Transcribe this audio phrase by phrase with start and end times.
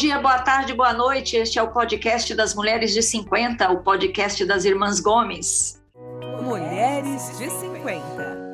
[0.00, 1.36] dia, boa tarde, boa noite.
[1.36, 5.78] Este é o podcast das Mulheres de 50, o podcast das Irmãs Gomes.
[6.42, 8.50] Mulheres de 50.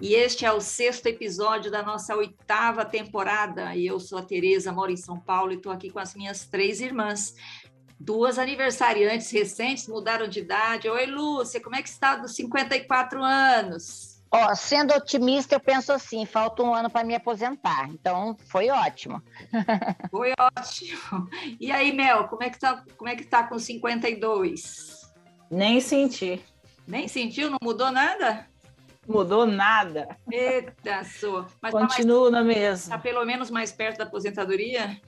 [0.00, 3.76] E este é o sexto episódio da nossa oitava temporada.
[3.76, 6.46] E eu sou a Tereza, moro em São Paulo e estou aqui com as minhas
[6.46, 7.34] três irmãs.
[8.04, 10.88] Duas aniversariantes recentes mudaram de idade.
[10.88, 14.20] Oi, Lúcia, como é que está dos 54 anos?
[14.28, 17.88] Ó, sendo otimista, eu penso assim, falta um ano para me aposentar.
[17.90, 19.22] Então, foi ótimo.
[20.10, 21.28] Foi ótimo.
[21.60, 25.08] E aí, Mel, como é que tá, como é que tá com 52?
[25.48, 26.42] Nem senti.
[26.88, 27.50] Nem sentiu?
[27.50, 28.48] Não mudou nada?
[29.06, 30.08] Mudou nada.
[30.28, 31.46] Eita, sua.
[31.60, 32.96] Mas Continuo tá, na mesma.
[32.96, 35.00] tá pelo menos mais perto da aposentadoria?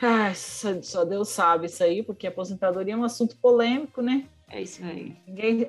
[0.00, 4.26] Ai, só, Deus sabe isso aí, porque aposentadoria é um assunto polêmico, né?
[4.48, 5.16] É isso aí.
[5.26, 5.68] Ninguém,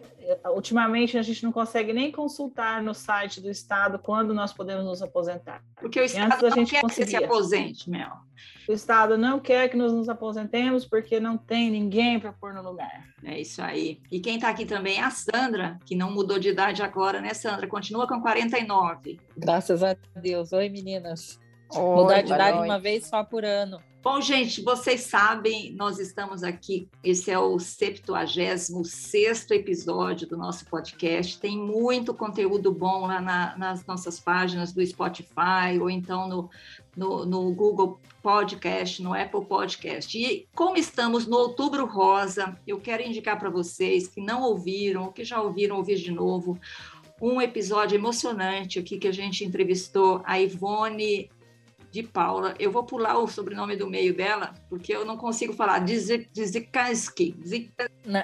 [0.54, 5.02] ultimamente a gente não consegue nem consultar no site do Estado quando nós podemos nos
[5.02, 5.64] aposentar.
[5.78, 7.26] Porque o Estado antes a não gente quer que você se conseguia.
[7.26, 8.12] aposente, Mel.
[8.70, 12.62] O Estado não quer que nós nos aposentemos porque não tem ninguém para pôr no
[12.62, 13.04] lugar.
[13.24, 14.00] É isso aí.
[14.12, 17.34] E quem está aqui também é a Sandra, que não mudou de idade agora, né,
[17.34, 17.66] Sandra?
[17.66, 19.20] Continua com 49.
[19.36, 20.54] Graças a Deus.
[20.54, 21.40] Oi, meninas.
[21.74, 23.82] Oi, Mudar de idade uma vez só por ano.
[24.10, 31.38] Bom, gente, vocês sabem, nós estamos aqui, esse é o 76º episódio do nosso podcast,
[31.38, 36.50] tem muito conteúdo bom lá na- nas nossas páginas do Spotify, ou então no,
[36.96, 40.18] no, no Google Podcast, no Apple Podcast.
[40.18, 45.12] E como estamos no Outubro Rosa, eu quero indicar para vocês que não ouviram, ou
[45.12, 46.58] que já ouviram, ouvir de novo,
[47.22, 51.30] um episódio emocionante aqui que a gente entrevistou a Ivone
[51.92, 52.54] de Paula.
[52.60, 55.80] Eu vou pular o sobrenome do meio dela, porque eu não consigo falar.
[55.80, 57.36] Dzikansky.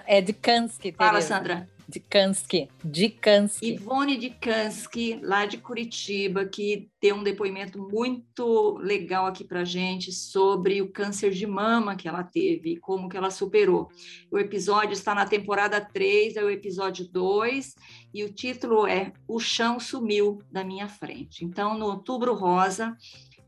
[0.06, 1.22] É de Kansky, Fala.
[1.22, 1.68] Sandra.
[1.88, 2.70] De Kansky.
[2.84, 3.74] De Kansky.
[3.74, 10.12] Ivone de Kansky, lá de Curitiba, que deu um depoimento muito legal aqui para gente
[10.12, 13.90] sobre o câncer de mama que ela teve e como que ela superou.
[14.32, 17.76] O episódio está na temporada 3, é o episódio 2,
[18.14, 21.44] e o título é O Chão Sumiu da Minha Frente.
[21.44, 22.96] Então, no Outubro Rosa,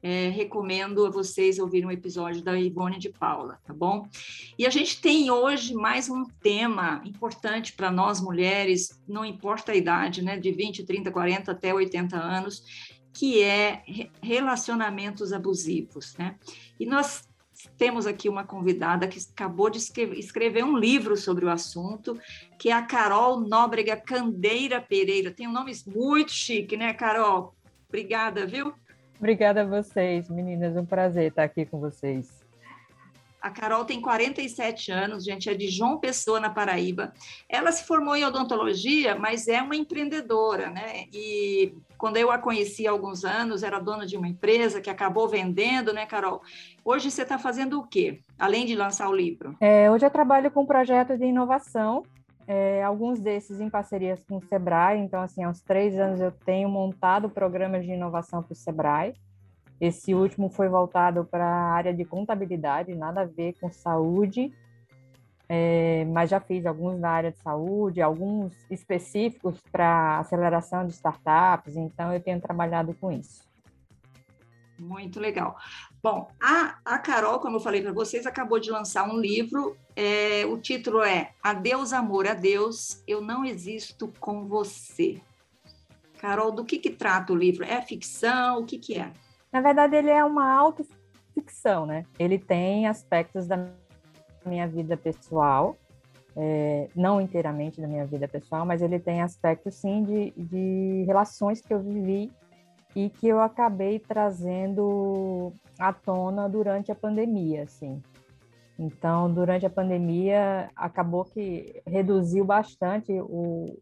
[0.05, 4.07] é, recomendo a vocês ouvirem um episódio da Ivone de Paula, tá bom?
[4.55, 9.75] E a gente tem hoje mais um tema importante para nós mulheres, não importa a
[9.75, 16.35] idade, né, de 20, 30, 40 até 80 anos, que é re- relacionamentos abusivos, né?
[16.79, 17.27] E nós
[17.75, 22.15] temos aqui uma convidada que acabou de escrever um livro sobre o assunto,
[22.59, 25.31] que é a Carol Nóbrega Candeira Pereira.
[25.31, 27.55] Tem um nome muito chique, né, Carol?
[27.89, 28.71] Obrigada, viu?
[29.17, 30.75] Obrigada a vocês, meninas.
[30.75, 32.45] Um prazer estar aqui com vocês.
[33.45, 37.13] A Carol tem 47 anos, gente, é de João Pessoa, na Paraíba.
[37.47, 41.03] Ela se formou em odontologia, mas é uma empreendedora, né?
[41.13, 45.29] E quando eu a conheci há alguns anos, era dona de uma empresa que acabou
[45.29, 46.41] vendendo, né, Carol?
[46.83, 48.19] Hoje você está fazendo o quê?
[48.39, 49.55] Além de lançar o livro?
[49.61, 52.01] É, hoje eu trabalho com um projeto de inovação,
[52.47, 54.99] é, alguns desses em parcerias com o Sebrae.
[54.99, 59.13] Então, assim, há uns três anos eu tenho montado programas de inovação para o Sebrae.
[59.79, 64.53] Esse último foi voltado para a área de contabilidade, nada a ver com saúde,
[65.49, 71.75] é, mas já fiz alguns na área de saúde, alguns específicos para aceleração de startups.
[71.75, 73.43] Então, eu tenho trabalhado com isso.
[74.79, 75.57] Muito legal.
[76.05, 79.75] Bom, a, a Carol, como eu falei para vocês, acabou de lançar um livro.
[79.95, 85.19] é, o título é Adeus, Amor, Adeus, Eu Não Existo com Você.
[86.19, 87.63] Carol, do que, que trata o livro?
[87.63, 88.59] É ficção?
[88.59, 89.11] O que, que é?
[89.51, 92.05] Na verdade, ele é uma autoficção, né?
[92.19, 93.67] Ele tem aspectos da
[94.45, 95.75] minha vida pessoal,
[96.35, 101.61] é, não inteiramente da minha vida pessoal, mas ele tem aspectos, sim, de, de relações
[101.61, 102.31] que eu vivi
[102.95, 108.01] e que eu acabei trazendo à tona durante a pandemia, assim.
[108.79, 113.79] Então, durante a pandemia, acabou que reduziu bastante o,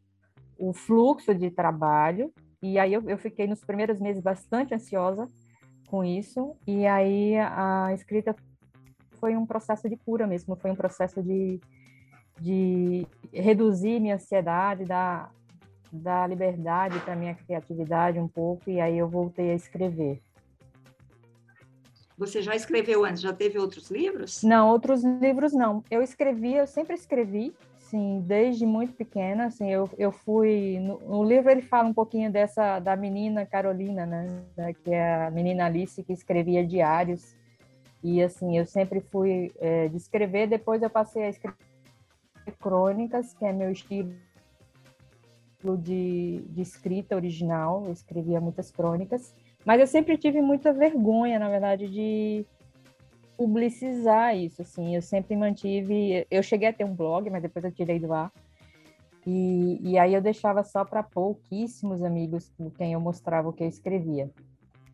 [0.57, 2.31] o fluxo de trabalho,
[2.61, 5.27] e aí eu, eu fiquei nos primeiros meses bastante ansiosa
[5.87, 8.35] com isso, e aí a escrita
[9.19, 11.59] foi um processo de cura mesmo, foi um processo de,
[12.39, 15.31] de reduzir minha ansiedade, dar,
[15.93, 20.21] dar liberdade para minha criatividade um pouco, e aí eu voltei a escrever.
[22.17, 23.21] Você já escreveu antes?
[23.21, 24.43] Já teve outros livros?
[24.43, 25.83] Não, outros livros não.
[25.89, 31.23] Eu escrevi, eu sempre escrevi, sim, desde muito pequena, assim, eu, eu fui, no, no
[31.23, 35.65] livro ele fala um pouquinho dessa, da menina Carolina, né, da- que é a menina
[35.65, 37.35] Alice que escrevia diários,
[38.03, 41.57] E assim, eu sempre fui é, de escrever, depois eu passei a escrever
[42.59, 44.13] crônicas, que é meu estilo
[45.77, 49.33] de, de escrita original, eu escrevia muitas crônicas,
[49.65, 52.45] mas eu sempre tive muita vergonha, na verdade, de
[53.37, 57.71] publicizar isso, assim, eu sempre mantive, eu cheguei a ter um blog, mas depois eu
[57.71, 58.31] tirei do ar,
[59.25, 63.63] e, e aí eu deixava só para pouquíssimos amigos com quem eu mostrava o que
[63.63, 64.29] eu escrevia.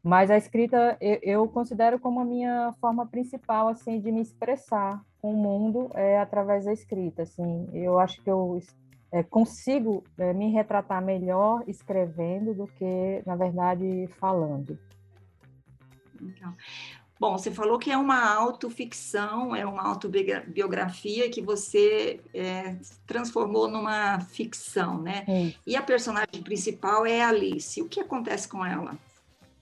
[0.03, 5.03] Mas a escrita eu, eu, considero como a minha forma principal assim de me expressar
[5.21, 7.23] com o mundo é através da escrita.
[7.23, 8.57] Assim, eu acho que eu
[9.11, 14.77] é, consigo é, me retratar melhor escrevendo do que, na verdade, falando.
[16.21, 16.53] Então,
[17.19, 22.75] bom, você falou que é uma autoficção, é uma autobiografia que você é,
[23.07, 25.25] transformou numa ficção, né?
[25.65, 27.81] E a personagem principal é Alice.
[27.81, 28.97] O que acontece com ela?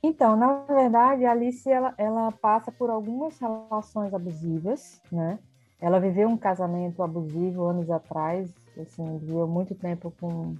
[0.02, 5.40] Então, na verdade, a Alice ela, ela passa por algumas relações abusivas, né?
[5.80, 8.52] Ela viveu um casamento abusivo anos atrás,
[8.82, 10.56] assim, viveu muito tempo com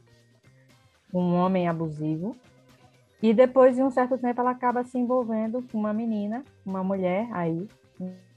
[1.14, 2.36] um homem abusivo.
[3.22, 7.28] E depois de um certo tempo ela acaba se envolvendo com uma menina, uma mulher
[7.32, 7.68] aí,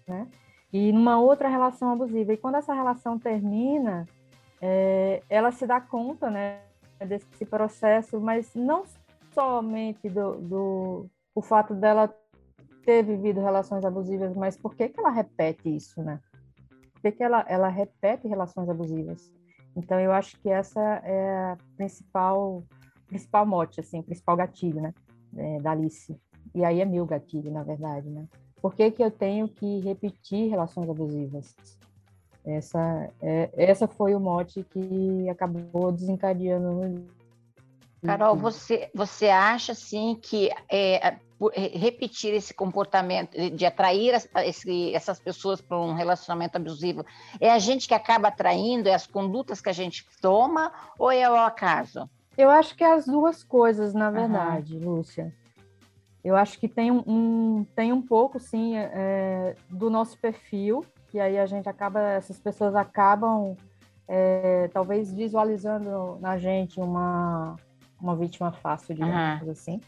[0.09, 0.27] né?
[0.73, 2.33] E numa outra relação abusiva.
[2.33, 4.07] E quando essa relação termina,
[4.61, 6.61] é, ela se dá conta, né,
[7.07, 8.85] desse processo, mas não
[9.33, 12.15] somente do, do o fato dela
[12.85, 16.21] ter vivido relações abusivas, mas por que, que ela repete isso, né?
[16.93, 19.33] Por que, que ela, ela repete relações abusivas?
[19.77, 22.65] Então, eu acho que essa é a principal,
[23.07, 24.95] principal mote, assim, o principal gatilho, né,
[25.37, 26.17] é, da Alice.
[26.55, 28.27] E aí é meu gatilho, na verdade, né?
[28.61, 31.55] Por que, que eu tenho que repetir relações abusivas?
[32.45, 37.07] Essa, é, essa foi o mote que acabou desencadeando
[38.03, 41.19] Carol, você, você acha assim que é,
[41.49, 44.15] repetir esse comportamento de atrair
[44.45, 47.05] esse, essas pessoas para um relacionamento abusivo
[47.41, 51.31] é a gente que acaba atraindo, é as condutas que a gente toma ou é
[51.31, 52.09] o acaso?
[52.37, 54.97] Eu acho que é as duas coisas, na verdade, uhum.
[54.97, 55.35] Lúcia.
[56.23, 61.19] Eu acho que tem um, um tem um pouco, sim, é, do nosso perfil, que
[61.19, 63.57] aí a gente acaba, essas pessoas acabam
[64.07, 67.57] é, talvez visualizando na gente uma
[68.01, 69.51] uma vítima fácil, digamos uhum.
[69.51, 69.81] assim.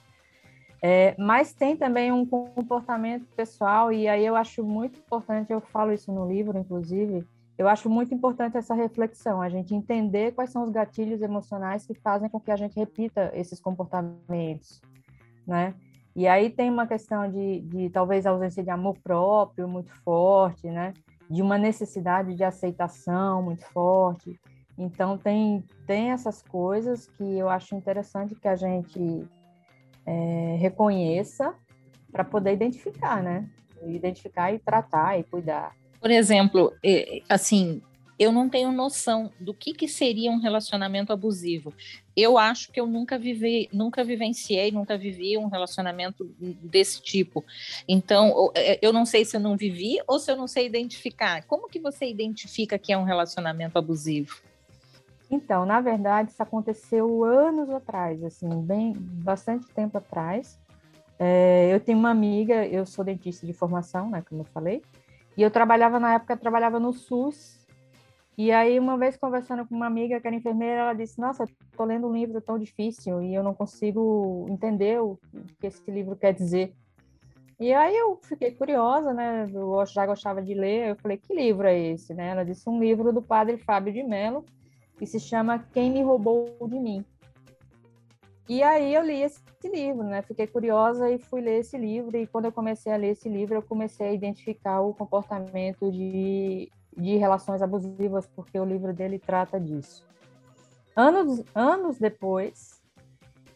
[0.85, 5.93] É, mas tem também um comportamento pessoal, e aí eu acho muito importante, eu falo
[5.93, 7.25] isso no livro, inclusive,
[7.57, 11.95] eu acho muito importante essa reflexão, a gente entender quais são os gatilhos emocionais que
[11.95, 14.81] fazem com que a gente repita esses comportamentos,
[15.47, 15.75] né?
[16.17, 20.93] E aí tem uma questão de, de talvez ausência de amor próprio muito forte, né?
[21.31, 24.39] De uma necessidade de aceitação muito forte.
[24.77, 29.27] Então, tem, tem essas coisas que eu acho interessante que a gente
[30.07, 31.55] é, reconheça
[32.11, 33.49] para poder identificar, né?
[33.83, 35.75] Identificar e tratar e cuidar.
[36.01, 36.73] Por exemplo,
[37.29, 37.81] assim,
[38.19, 41.73] eu não tenho noção do que, que seria um relacionamento abusivo.
[42.17, 47.45] Eu acho que eu nunca vivi, nunca vivenciei, nunca vivi um relacionamento desse tipo.
[47.89, 51.43] Então, é, eu não sei se eu não vivi ou se eu não sei identificar.
[51.47, 54.41] Como que você identifica que é um relacionamento abusivo?
[55.33, 60.61] Então, na verdade, isso aconteceu anos atrás, assim, bem bastante tempo atrás.
[61.19, 64.83] É, eu tenho uma amiga, eu sou dentista de formação, né, como eu falei,
[65.35, 67.67] e eu trabalhava na época, trabalhava no SUS.
[68.37, 71.87] E aí, uma vez conversando com uma amiga que era enfermeira, ela disse: Nossa, estou
[71.87, 75.19] lendo um livro tão difícil e eu não consigo entender o
[75.59, 76.75] que esse livro quer dizer.
[77.61, 79.49] E aí eu fiquei curiosa, né?
[79.53, 80.91] Eu já gostava de ler.
[80.91, 82.15] Eu falei: Que livro é esse?
[82.15, 82.29] Né?
[82.29, 84.45] Ela disse: Um livro do padre Fábio de Mello
[85.03, 87.05] que se chama Quem Me Roubou de Mim.
[88.49, 90.23] E aí eu li esse livro, né?
[90.23, 92.17] Fiquei curiosa e fui ler esse livro.
[92.17, 96.71] E quando eu comecei a ler esse livro, eu comecei a identificar o comportamento de,
[96.97, 100.07] de relações abusivas, porque o livro dele trata disso.
[100.95, 102.81] Anos, anos depois,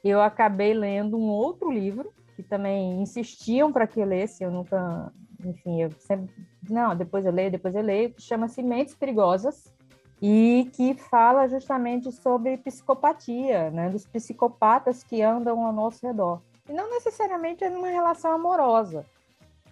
[0.02, 4.42] eu acabei lendo um outro livro que também insistiam para que eu lesse.
[4.42, 5.12] Eu nunca,
[5.44, 6.34] enfim, eu sempre,
[6.68, 9.75] não, depois eu leio, depois eu leio, que chama-se Mentes Perigosas,
[10.20, 16.40] e que fala justamente sobre psicopatia, né, dos psicopatas que andam ao nosso redor.
[16.68, 19.04] E não necessariamente é numa relação amorosa.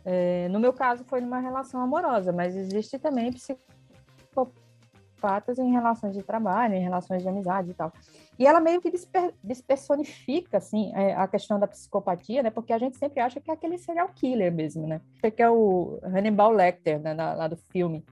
[0.05, 6.23] É, no meu caso foi numa relação amorosa, mas existe também psicopatas em relações de
[6.23, 7.91] trabalho, em relações de amizade e tal.
[8.39, 12.51] E ela meio que desper, despersonifica assim é, a questão da psicopatia, né?
[12.51, 15.01] Porque a gente sempre acha que é aquele serial killer mesmo, né?
[15.23, 18.05] Que é o Hannibal Lecter, né, lá do filme.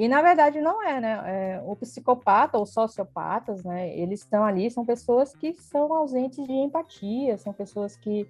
[0.00, 1.22] E na verdade não é, né?
[1.26, 3.94] É, o psicopata ou sociopatas, né?
[3.94, 8.26] Eles estão ali, são pessoas que são ausentes de empatia, são pessoas que,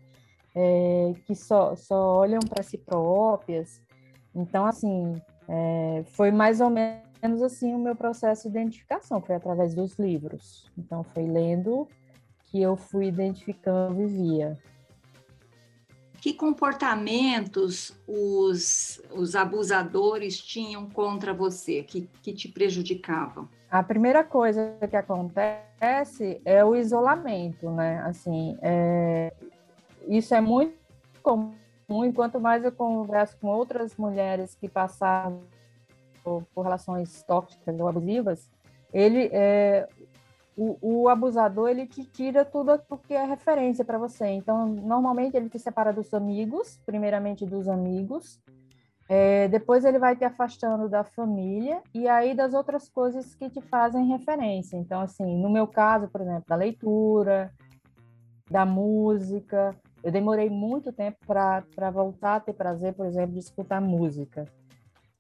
[0.53, 3.81] é, que só, só olham para si próprias.
[4.35, 5.15] Então, assim,
[5.49, 10.69] é, foi mais ou menos assim o meu processo de identificação, foi através dos livros.
[10.77, 11.87] Então, foi lendo
[12.47, 14.59] que eu fui identificando, vivia.
[16.21, 23.49] Que comportamentos os, os abusadores tinham contra você, que, que te prejudicavam?
[23.71, 28.03] A primeira coisa que acontece é o isolamento, né?
[28.05, 29.33] Assim, é,
[30.09, 30.75] isso é muito
[31.23, 35.41] comum, quanto mais eu converso com outras mulheres que passaram
[36.23, 38.51] por, por relações tóxicas ou abusivas,
[38.93, 39.89] ele, é,
[40.61, 44.27] o, o, abusador ele te tira tudo o que é referência para você.
[44.27, 48.39] Então, normalmente ele te separa dos amigos, primeiramente dos amigos,
[49.09, 53.63] é, depois ele vai te afastando da família e aí das outras coisas que te
[53.63, 54.77] fazem referência.
[54.77, 57.51] Então, assim, no meu caso, por exemplo, da leitura,
[58.51, 59.75] da música,
[60.05, 64.45] eu demorei muito tempo para voltar a ter prazer, por exemplo, de escutar música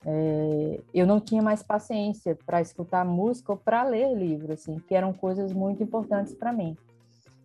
[0.04, 4.94] é, eu não tinha mais paciência para escutar música ou para ler livro, assim, que
[4.94, 6.76] eram coisas muito importantes para mim.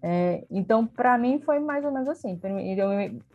[0.01, 2.39] É, então, para mim, foi mais ou menos assim.
[2.77, 2.89] Eu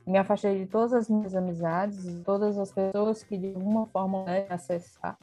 [0.07, 4.25] me afastei de todas as minhas amizades, de todas as pessoas que, de alguma forma,
[4.25, 5.19] né, acessar.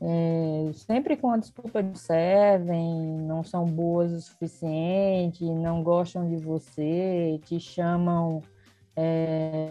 [0.00, 6.36] É, sempre com a desculpa de servem, não são boas o suficiente, não gostam de
[6.36, 8.42] você, te chamam
[8.94, 9.70] é,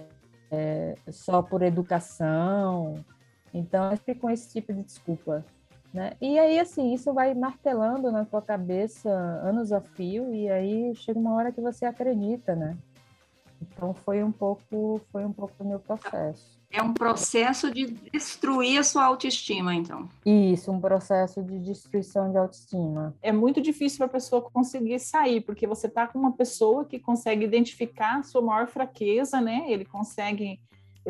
[0.49, 3.03] é, só por educação.
[3.55, 5.45] Então, eu fico com esse tipo de desculpa.
[5.93, 6.11] Né?
[6.19, 11.17] E aí, assim, isso vai martelando na tua cabeça anos a fio, e aí chega
[11.17, 12.77] uma hora que você acredita, né?
[13.61, 16.59] Então foi um pouco, foi um pouco do meu processo.
[16.69, 20.09] É um processo de destruir a sua autoestima, então.
[20.25, 23.15] Isso, um processo de destruição de autoestima.
[23.21, 26.99] É muito difícil para a pessoa conseguir sair, porque você está com uma pessoa que
[26.99, 29.63] consegue identificar a sua maior fraqueza, né?
[29.69, 30.59] Ele consegue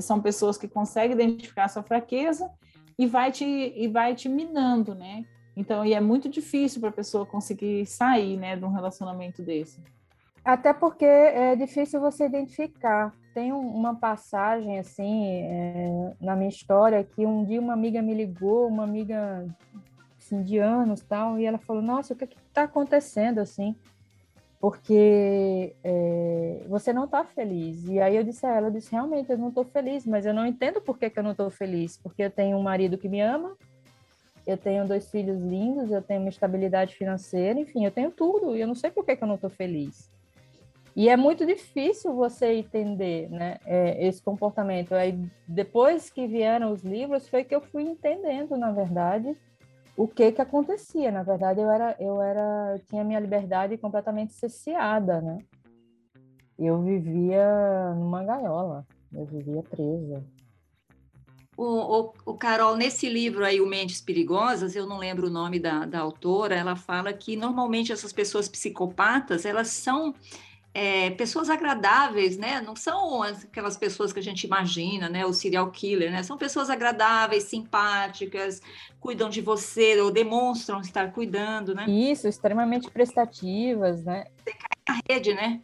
[0.01, 2.49] são pessoas que conseguem identificar a sua fraqueza
[2.97, 5.25] e vai te, e vai te minando, né?
[5.55, 9.81] Então, e é muito difícil para a pessoa conseguir sair, né, de um relacionamento desse.
[10.43, 13.13] Até porque é difícil você identificar.
[13.33, 18.67] Tem uma passagem, assim, é, na minha história, que um dia uma amiga me ligou,
[18.67, 19.47] uma amiga
[20.19, 23.75] assim, de anos tal, e ela falou, nossa, o que está acontecendo, assim?
[24.65, 27.85] Porque é, você não está feliz.
[27.87, 30.33] E aí eu disse a ela, eu disse, realmente, eu não estou feliz, mas eu
[30.33, 33.07] não entendo por que, que eu não estou feliz, porque eu tenho um marido que
[33.07, 33.55] me ama,
[34.47, 38.61] eu tenho dois filhos lindos, eu tenho uma estabilidade financeira, enfim, eu tenho tudo, e
[38.61, 40.09] eu não sei por que, que eu não estou feliz.
[40.95, 44.95] E é muito difícil você entender né, é, esse comportamento.
[44.95, 45.15] Aí,
[45.47, 49.37] depois que vieram os livros, foi que eu fui entendendo, na verdade,
[49.97, 51.11] o que que acontecia.
[51.11, 55.37] Na verdade, eu era, eu era, eu tinha minha liberdade completamente cesseada, né?
[56.57, 60.23] Eu vivia numa gaiola, eu vivia presa.
[61.57, 65.57] O, o, o, Carol, nesse livro aí, O Mentes Perigosas, eu não lembro o nome
[65.57, 70.13] da, da autora, ela fala que normalmente essas pessoas psicopatas, elas são
[70.75, 72.59] é, pessoas agradáveis, né?
[72.59, 75.25] Não são aquelas pessoas que a gente imagina, né?
[75.25, 76.21] O serial killer, né?
[76.21, 78.61] São pessoas agradáveis, simpáticas,
[78.99, 81.85] cuidam de você ou demonstram estar cuidando, né?
[81.87, 84.25] Isso, extremamente prestativas, né?
[84.43, 85.61] Você cai na rede, né?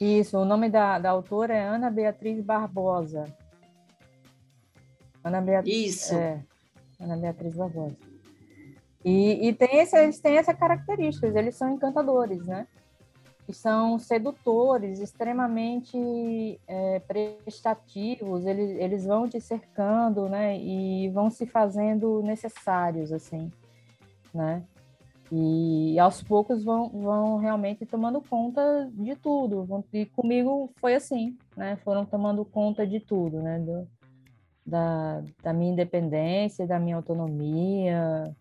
[0.00, 3.24] Isso, o nome da, da autora é Ana Beatriz Barbosa.
[5.24, 5.74] Ana Beatriz.
[5.74, 6.14] Isso.
[6.14, 6.40] É,
[7.00, 7.96] Ana Beatriz Barbosa.
[9.04, 12.68] E, e tem esse, eles têm essa característica, eles são encantadores, né?
[13.46, 21.46] Que são sedutores, extremamente é, prestativos, eles, eles vão te cercando, né, e vão se
[21.46, 23.50] fazendo necessários, assim,
[24.32, 24.62] né,
[25.30, 31.76] e aos poucos vão, vão realmente tomando conta de tudo, e comigo foi assim, né,
[31.84, 33.88] foram tomando conta de tudo, né, do,
[34.64, 38.34] da, da minha independência, da minha autonomia,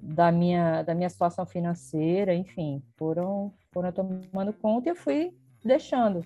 [0.00, 5.32] da minha, da minha situação financeira, enfim, foram, foram tomando conta e eu fui
[5.64, 6.24] deixando.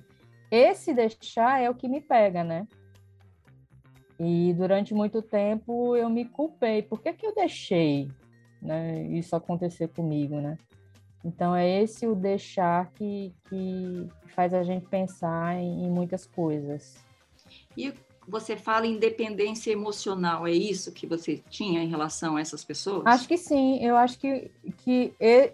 [0.51, 2.67] Esse deixar é o que me pega, né?
[4.19, 6.83] E durante muito tempo eu me culpei.
[6.83, 8.11] Por que, que eu deixei
[8.61, 10.57] né, isso acontecer comigo, né?
[11.25, 17.05] Então é esse o deixar que, que faz a gente pensar em, em muitas coisas.
[17.77, 17.93] E
[18.33, 23.03] você fala em dependência emocional, é isso que você tinha em relação a essas pessoas?
[23.05, 25.13] Acho que sim, eu acho que, que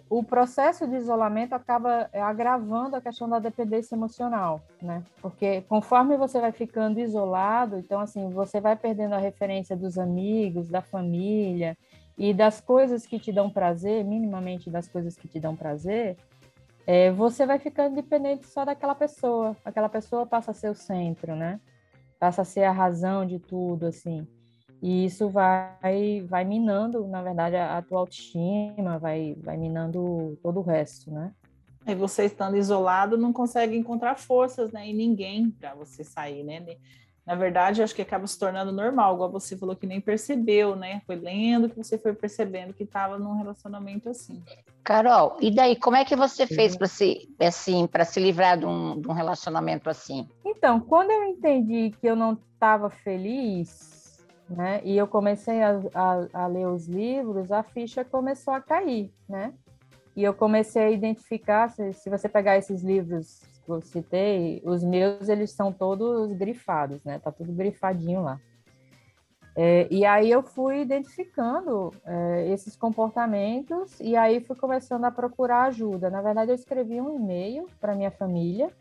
[0.09, 5.03] o processo de isolamento acaba agravando a questão da dependência emocional, né?
[5.21, 10.69] Porque conforme você vai ficando isolado, então assim, você vai perdendo a referência dos amigos,
[10.69, 11.77] da família
[12.17, 16.15] e das coisas que te dão prazer, minimamente das coisas que te dão prazer,
[16.87, 21.35] é, você vai ficando dependente só daquela pessoa, aquela pessoa passa a ser o centro,
[21.35, 21.59] né?
[22.19, 24.27] Passa a ser a razão de tudo, assim.
[24.81, 30.63] E isso vai, vai minando, na verdade, a, tua autoestima, vai, vai minando todo o
[30.63, 31.33] resto, né?
[31.85, 34.87] E você estando isolado não consegue encontrar forças, né?
[34.87, 36.63] E ninguém para você sair, né?
[37.29, 41.03] Na verdade, acho que acaba se tornando normal, igual você falou que nem percebeu, né?
[41.05, 44.41] Foi lendo que você foi percebendo que estava num relacionamento assim.
[44.83, 48.65] Carol, e daí como é que você fez para se assim para se livrar de
[48.65, 50.27] um, de um relacionamento assim?
[50.43, 54.81] Então, quando eu entendi que eu não estava feliz, né?
[54.83, 59.53] E eu comecei a, a, a ler os livros, a ficha começou a cair, né?
[60.15, 63.39] E eu comecei a identificar, se, se você pegar esses livros
[63.73, 67.19] eu citei, os meus, eles são todos grifados, né?
[67.19, 68.39] Tá tudo grifadinho lá.
[69.55, 75.63] É, e aí eu fui identificando é, esses comportamentos e aí fui começando a procurar
[75.63, 76.09] ajuda.
[76.09, 78.71] Na verdade, eu escrevi um e-mail para minha família,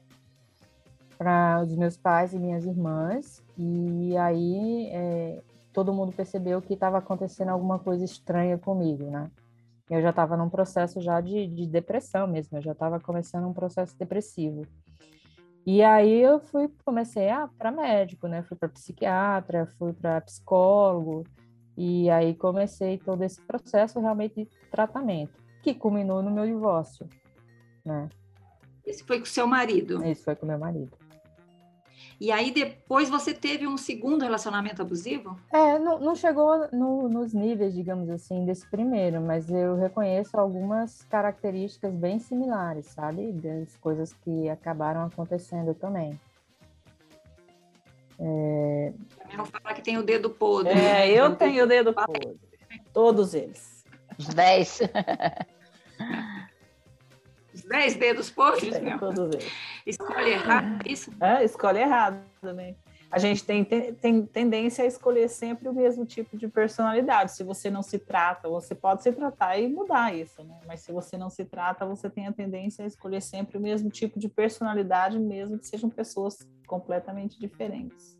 [1.16, 5.40] para os meus pais e minhas irmãs, e aí é,
[5.72, 9.28] todo mundo percebeu que estava acontecendo alguma coisa estranha comigo, né?
[9.90, 13.52] Eu já estava num processo já de, de depressão mesmo, eu já estava começando um
[13.52, 14.66] processo depressivo.
[15.66, 18.42] E aí eu fui, comecei a para médico, né?
[18.42, 21.24] Fui para psiquiatra, fui para psicólogo,
[21.76, 27.06] e aí comecei todo esse processo realmente de tratamento, que culminou no meu divórcio,
[27.84, 28.08] né?
[28.84, 30.02] Esse foi com seu marido?
[30.02, 30.90] Esse foi com meu marido.
[32.20, 35.38] E aí depois você teve um segundo relacionamento abusivo?
[35.52, 41.02] É, não, não chegou no, nos níveis, digamos assim, desse primeiro, mas eu reconheço algumas
[41.04, 43.30] características bem similares, sabe?
[43.32, 46.18] Das coisas que acabaram acontecendo também.
[48.18, 48.92] É...
[49.36, 50.72] Não falar que tem o dedo podre.
[50.72, 52.36] É, eu tenho o dedo podre.
[52.92, 53.84] Todos eles.
[54.18, 54.80] Os dez.
[57.58, 59.52] Os dez dedos podres, é, Todos eles.
[59.84, 61.10] Escolhe errado, isso?
[61.20, 62.76] É, escolhe errado, né?
[63.10, 67.32] A gente tem, tem, tem, tendência a escolher sempre o mesmo tipo de personalidade.
[67.32, 70.60] Se você não se trata, você pode se tratar e mudar isso, né?
[70.66, 73.90] Mas se você não se trata, você tem a tendência a escolher sempre o mesmo
[73.90, 78.16] tipo de personalidade, mesmo que sejam pessoas completamente diferentes.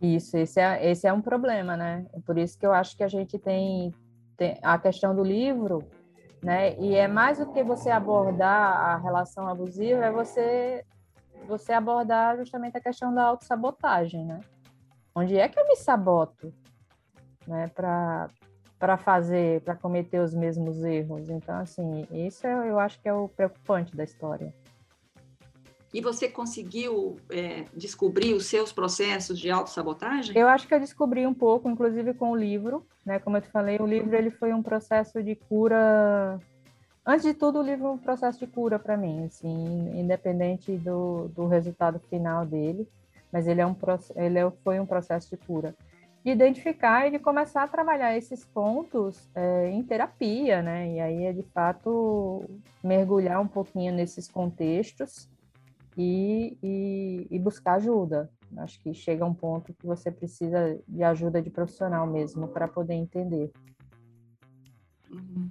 [0.00, 2.06] Isso, esse é, esse é um problema, né?
[2.14, 3.92] É por isso que eu acho que a gente tem,
[4.36, 5.84] tem a questão do livro
[6.42, 6.74] né?
[6.78, 10.84] E é mais do que você abordar a relação abusiva, é você
[11.46, 14.40] você abordar justamente a questão da autossabotagem, né?
[15.14, 16.52] Onde é que eu me saboto,
[17.46, 18.28] né, para
[18.78, 21.28] para fazer, para cometer os mesmos erros.
[21.28, 24.54] Então, assim, isso é, eu acho que é o preocupante da história.
[25.92, 30.38] E você conseguiu é, descobrir os seus processos de autossabotagem?
[30.38, 33.18] Eu acho que eu descobri um pouco, inclusive com o livro, né?
[33.18, 36.38] Como eu te falei, o livro ele foi um processo de cura.
[37.04, 41.28] Antes de tudo, o livro é um processo de cura para mim, assim, independente do,
[41.34, 42.86] do resultado final dele,
[43.32, 43.74] mas ele é um
[44.14, 45.74] ele é, foi um processo de cura,
[46.24, 50.88] de identificar e de começar a trabalhar esses pontos é, em terapia, né?
[50.92, 52.48] E aí é de fato
[52.84, 55.28] mergulhar um pouquinho nesses contextos
[55.96, 58.30] e, e, e buscar ajuda.
[58.58, 62.94] Acho que chega um ponto que você precisa de ajuda de profissional mesmo para poder
[62.94, 63.50] entender.
[65.10, 65.50] Uhum.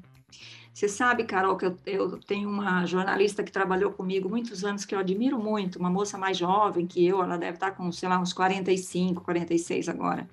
[0.74, 4.96] Você sabe, Carol, que eu, eu, tenho uma jornalista que trabalhou comigo muitos anos que
[4.96, 8.18] eu admiro muito, uma moça mais jovem que eu, ela deve estar com, sei lá,
[8.18, 10.26] uns 45, 46 agora.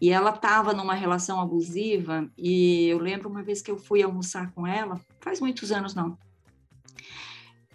[0.00, 4.50] E ela estava numa relação abusiva, e eu lembro uma vez que eu fui almoçar
[4.52, 6.16] com ela, faz muitos anos não,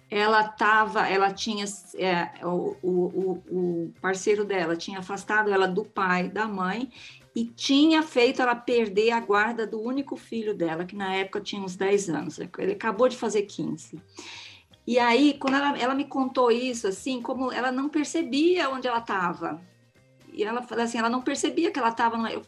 [0.10, 1.66] ela tava, ela tinha
[1.96, 6.92] é, o, o, o parceiro dela tinha afastado ela do pai, da mãe
[7.36, 11.62] e tinha feito ela perder a guarda do único filho dela, que na época tinha
[11.62, 14.02] uns 10 anos, ele acabou de fazer 15.
[14.88, 19.00] E aí, quando ela, ela me contou isso, assim, como ela não percebia onde ela
[19.00, 19.60] estava,
[20.36, 22.18] e ela assim, ela não percebia que ela estava.
[22.30, 22.42] Eu,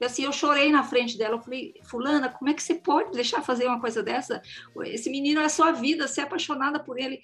[0.00, 1.34] eu, assim, eu chorei na frente dela.
[1.34, 4.40] Eu falei, fulana, como é que você pode deixar fazer uma coisa dessa?
[4.84, 7.20] Esse menino é sua vida, você é apaixonada por ele.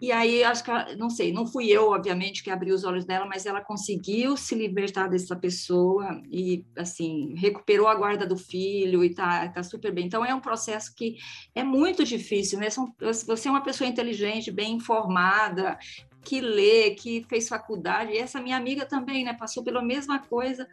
[0.00, 3.26] E aí, acho que, não sei, não fui eu, obviamente, que abri os olhos dela,
[3.26, 9.12] mas ela conseguiu se libertar dessa pessoa e, assim, recuperou a guarda do filho e
[9.12, 10.06] tá, tá super bem.
[10.06, 11.16] Então, é um processo que
[11.52, 12.68] é muito difícil, né?
[13.00, 15.76] Você é uma pessoa inteligente, bem informada,
[16.28, 20.68] que lê, que fez faculdade, e essa minha amiga também, né, passou pela mesma coisa,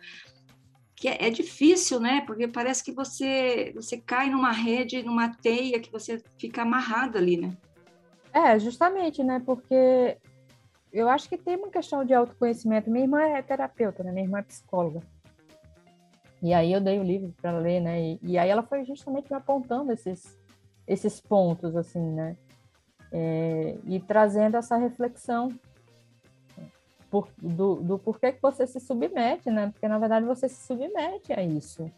[0.93, 5.79] que é, é, difícil, né, porque parece que você, você cai numa rede, numa teia,
[5.79, 7.55] que você fica amarrada ali, né?
[8.33, 10.17] É, justamente, né, porque
[10.91, 12.91] eu acho que tem uma questão de autoconhecimento.
[12.91, 14.99] Minha irmã é terapeuta, né, minha irmã é psicóloga.
[16.43, 19.29] E aí eu dei o livro para ler, né, e, e aí ela foi justamente
[19.29, 20.37] me apontando esses,
[20.85, 22.35] esses pontos, assim, né,
[23.11, 25.49] é, e trazendo essa reflexão.
[27.09, 29.69] por, do, do porquê que você se submete, né?
[29.71, 31.89] Porque na verdade você se submete a isso.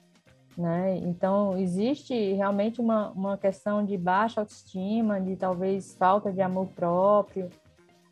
[0.57, 0.97] Né?
[0.97, 7.47] Então, existe realmente uma, uma questão de baixa autoestima, de talvez falta de amor próprio,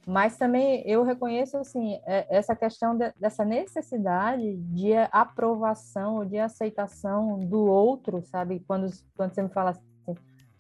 [0.06, 6.38] mas também eu reconheço assim é, essa questão de, dessa necessidade de aprovação ou de
[6.38, 8.64] aceitação do outro, sabe?
[8.68, 9.82] Quando, quando você me fala assim,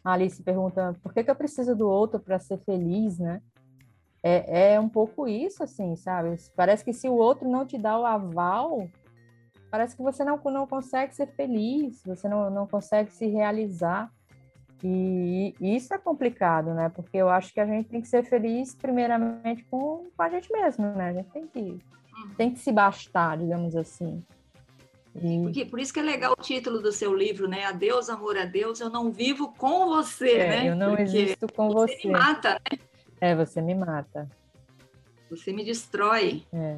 [0.05, 3.41] a Alice pergunta por que, que eu preciso do outro para ser feliz, né?
[4.21, 6.35] É, é um pouco isso, assim, sabe?
[6.55, 8.87] Parece que se o outro não te dá o aval,
[9.71, 14.11] parece que você não, não consegue ser feliz, você não, não consegue se realizar.
[14.83, 16.89] E, e isso é complicado, né?
[16.89, 20.51] Porque eu acho que a gente tem que ser feliz primeiramente com, com a gente
[20.51, 21.09] mesmo, né?
[21.09, 21.79] A gente tem que,
[22.37, 24.23] tem que se bastar, digamos assim.
[25.43, 27.65] Porque, por isso que é legal o título do seu livro, né?
[27.65, 30.69] Adeus, amor a Deus, eu não vivo com você, é, né?
[30.69, 31.95] Eu não Porque existo com você.
[31.95, 32.79] Você me mata, né?
[33.21, 34.29] É, você me mata.
[35.29, 36.43] Você me destrói.
[36.51, 36.77] É.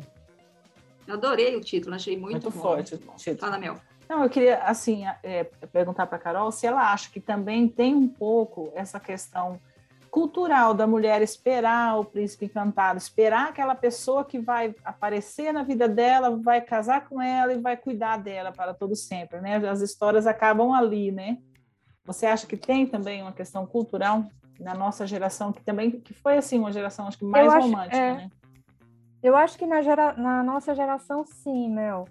[1.07, 2.61] Eu adorei o título, achei muito, muito bom.
[2.61, 3.39] forte o título.
[3.39, 3.77] Fala, Mel.
[4.07, 7.95] Não, eu queria, assim, é, perguntar para a Carol se ela acha que também tem
[7.95, 9.59] um pouco essa questão
[10.11, 15.87] cultural da mulher esperar o príncipe encantado, esperar aquela pessoa que vai aparecer na vida
[15.87, 19.57] dela, vai casar com ela e vai cuidar dela para todo sempre, né?
[19.67, 21.37] As histórias acabam ali, né?
[22.05, 24.23] Você acha que tem também uma questão cultural
[24.59, 27.95] na nossa geração que também que foi assim uma geração acho que mais eu romântica,
[27.95, 28.31] é, né?
[29.21, 32.07] Eu acho que na, gera, na nossa geração sim, Mel.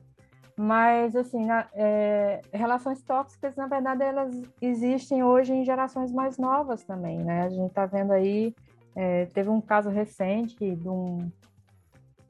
[0.58, 6.82] Mas, assim, na, é, relações tóxicas, na verdade, elas existem hoje em gerações mais novas
[6.82, 7.42] também, né?
[7.42, 8.54] A gente está vendo aí,
[8.94, 11.30] é, teve um caso recente de um,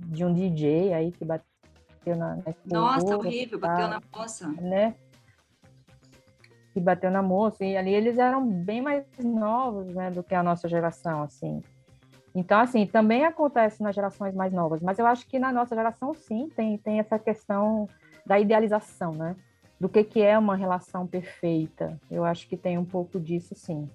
[0.00, 2.36] de um DJ aí que bateu na...
[2.36, 4.48] na Nossa, horrível, tá, bateu na moça.
[4.60, 4.96] Né?
[6.74, 10.42] Que bateu na moça, e ali eles eram bem mais novos, né, do que a
[10.42, 11.62] nossa geração, assim.
[12.34, 16.12] Então, assim, também acontece nas gerações mais novas, mas eu acho que na nossa geração,
[16.12, 17.88] sim, tem, tem essa questão
[18.26, 19.36] da idealização, né?
[19.78, 22.00] Do que, que é uma relação perfeita.
[22.10, 23.88] Eu acho que tem um pouco disso, sim.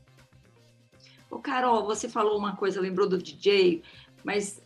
[1.30, 3.82] Ô, Carol, você falou uma coisa, lembrou do DJ,
[4.24, 4.62] mas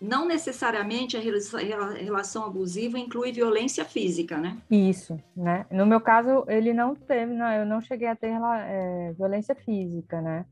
[0.00, 4.56] não necessariamente a relação abusiva inclui violência física, né?
[4.70, 5.66] Isso, né?
[5.70, 10.20] No meu caso, ele não teve, não, eu não cheguei a ter é, violência física,
[10.20, 10.46] né?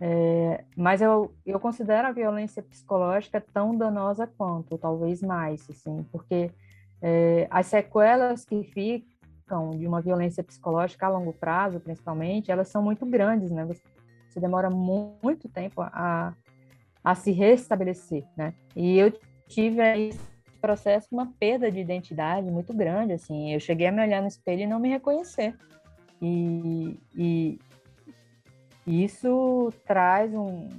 [0.00, 6.50] É, mas eu, eu considero a violência psicológica tão danosa quanto, talvez mais, assim, porque
[7.06, 12.82] é, as sequelas que ficam de uma violência psicológica a longo prazo, principalmente, elas são
[12.82, 13.66] muito grandes, né?
[13.66, 16.34] Você demora muito tempo a,
[17.04, 18.54] a se restabelecer, né?
[18.74, 19.12] E eu
[19.46, 20.12] tive aí
[20.62, 23.52] processo uma perda de identidade muito grande, assim.
[23.52, 25.54] Eu cheguei a me olhar no espelho e não me reconhecer.
[26.22, 27.58] E, e
[28.86, 30.70] isso traz um,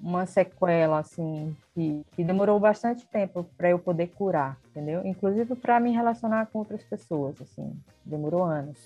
[0.00, 5.04] uma sequela assim que, que demorou bastante tempo para eu poder curar, entendeu?
[5.04, 7.72] Inclusive para me relacionar com outras pessoas, assim,
[8.04, 8.78] demorou anos.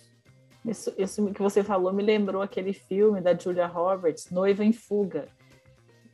[0.64, 5.26] Isso, isso que você falou me lembrou aquele filme da Julia Roberts, Noiva em Fuga,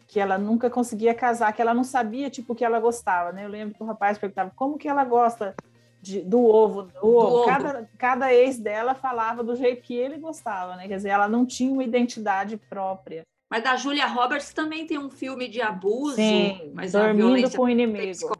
[0.08, 3.44] que ela nunca conseguia casar, que ela não sabia tipo o que ela gostava, né?
[3.44, 5.54] Eu lembro que o rapaz perguntava como que ela gosta
[6.02, 7.46] de, do ovo, do ovo.
[7.46, 10.88] Cada, cada ex dela falava do jeito que ele gostava, né?
[10.88, 13.22] Quer dizer, ela não tinha uma identidade própria.
[13.50, 17.68] Mas da Julia Roberts também tem um filme de abuso, Sim, mas dormindo com o
[17.68, 18.32] inimigo.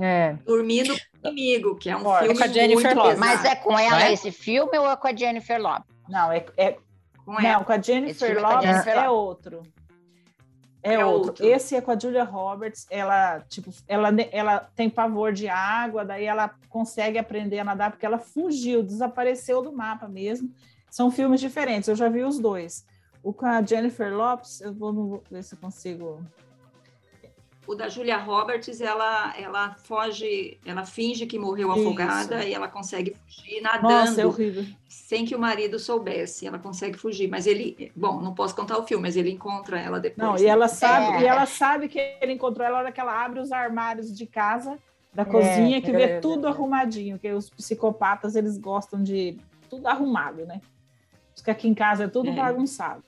[0.00, 0.32] É.
[0.44, 2.24] Dormindo com o inimigo, que é um Forte.
[2.24, 3.18] filme com a Jennifer muito Lopez.
[3.20, 4.12] Mas é com ela é?
[4.12, 5.84] esse filme ou é com a Jennifer Lopez?
[6.08, 6.72] Não, é, é
[7.24, 9.62] com não, com a Jennifer Lopez é outro.
[10.82, 11.28] É, é outro.
[11.30, 11.46] outro.
[11.46, 12.86] Esse é com a Julia Roberts.
[12.90, 18.06] Ela, tipo, ela, ela tem pavor de água, daí ela consegue aprender a nadar porque
[18.06, 20.52] ela fugiu, desapareceu do mapa mesmo.
[20.90, 21.88] São filmes diferentes.
[21.88, 22.84] Eu já vi os dois.
[23.26, 26.24] O com a Jennifer Lopes, eu vou ver se eu consigo.
[27.66, 31.80] O da Julia Roberts, ela, ela foge, ela finge que morreu Isso.
[31.80, 33.92] afogada e ela consegue fugir nadando.
[33.92, 34.64] Nossa, é horrível.
[34.88, 37.28] Sem que o marido soubesse, ela consegue fugir.
[37.28, 40.24] Mas ele, bom, não posso contar o filme, mas ele encontra ela depois.
[40.24, 40.42] Não, né?
[40.42, 41.22] e ela sabe, é.
[41.22, 44.24] e ela sabe que ele encontrou ela na hora que ela abre os armários de
[44.24, 44.78] casa,
[45.12, 49.36] da é, cozinha, que vê é, tudo arrumadinho, que os psicopatas eles gostam de
[49.68, 50.60] tudo arrumado, né?
[51.34, 52.32] Porque aqui em casa é tudo é.
[52.32, 53.02] bagunçado.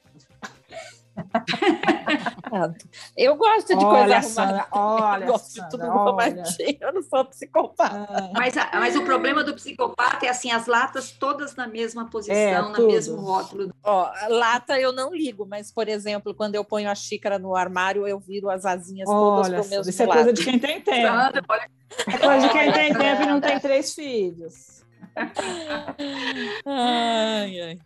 [3.17, 7.03] Eu gosto de olha, coisa Sandra, Olha, eu gosto Sandra, de tudo arrumadinho, eu não
[7.03, 8.07] sou psicopata.
[8.09, 8.31] Ah.
[8.35, 12.63] Mas, mas o problema do psicopata é assim, as latas todas na mesma posição, é,
[12.63, 13.73] no mesmo rótulo.
[13.83, 18.07] Ó, lata eu não ligo, mas, por exemplo, quando eu ponho a xícara no armário,
[18.07, 21.07] eu viro as asinhas todas para o mesmo Isso é coisa de quem tem tempo.
[21.07, 21.71] Sandra, olha...
[22.07, 24.85] É coisa de quem tem tempo e não tem três filhos.
[26.67, 27.79] ai, ai.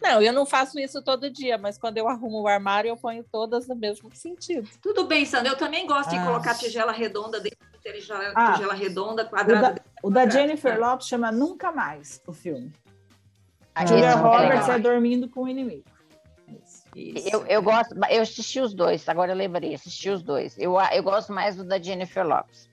[0.00, 3.24] Não, eu não faço isso todo dia, mas quando eu arrumo o armário, eu ponho
[3.30, 4.68] todas no mesmo sentido.
[4.80, 5.52] Tudo bem, Sandra.
[5.52, 6.24] Eu também gosto de Ah.
[6.24, 8.52] colocar tigela redonda dentro de tigela, Ah.
[8.52, 9.72] tigela redonda, O quadrada.
[9.74, 12.72] da, o da Jennifer Lopes chama Nunca Mais, o filme.
[13.74, 15.84] Ah, Julia é Roberts é Dormindo com o Inimigo.
[16.64, 16.84] Isso.
[16.94, 17.28] Isso.
[17.28, 20.56] Eu, eu gosto, eu assisti os dois, agora eu lembrei, assisti os dois.
[20.56, 22.68] Eu, eu gosto mais do da Jennifer Lopes,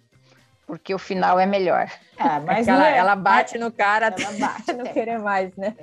[0.72, 1.92] porque o final é melhor.
[2.18, 4.94] Ah, mas É que não ela, é- ela bate no cara Ela bate, não é.
[4.94, 5.76] querer mais, né?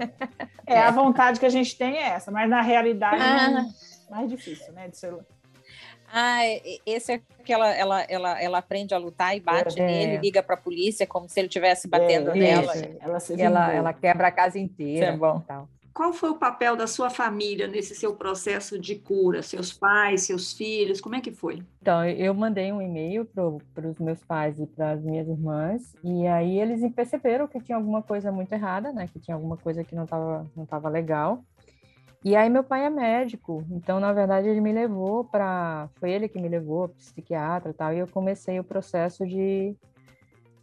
[0.66, 3.66] É, a vontade que a gente tem é essa, mas na realidade Ah.
[4.08, 4.88] é mais difícil, né?
[4.88, 5.14] De ser...
[6.10, 6.38] Ah,
[6.86, 9.84] esse é que ela, ela, ela, ela aprende a lutar e bate É.
[9.86, 12.72] nele, liga para a polícia, como se ele estivesse batendo É, nela.
[13.38, 15.04] Ela ela, quebra a casa inteira.
[15.04, 15.42] Isso é bom.
[15.44, 15.68] e Tal.
[15.98, 19.42] Qual foi o papel da sua família nesse seu processo de cura?
[19.42, 21.60] Seus pais, seus filhos, como é que foi?
[21.82, 26.24] Então, eu mandei um e-mail para os meus pais e para as minhas irmãs, e
[26.28, 29.08] aí eles perceberam que tinha alguma coisa muito errada, né?
[29.12, 31.44] Que tinha alguma coisa que não estava não tava legal.
[32.24, 36.28] E aí meu pai é médico, então na verdade ele me levou para, foi ele
[36.28, 39.74] que me levou, psiquiatra, e tal, e eu comecei o processo de,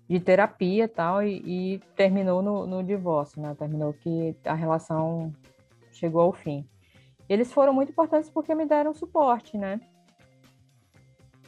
[0.08, 3.56] de terapia, tal, e, e terminou no, no divórcio, né?
[3.58, 5.34] Terminou que a relação
[5.92, 6.68] chegou ao fim.
[7.28, 9.80] Eles foram muito importantes porque me deram suporte, né?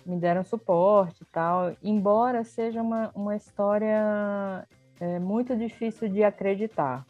[0.08, 4.66] me deram suporte e tal, embora seja uma, uma história
[5.02, 7.06] é, muito difícil de acreditar,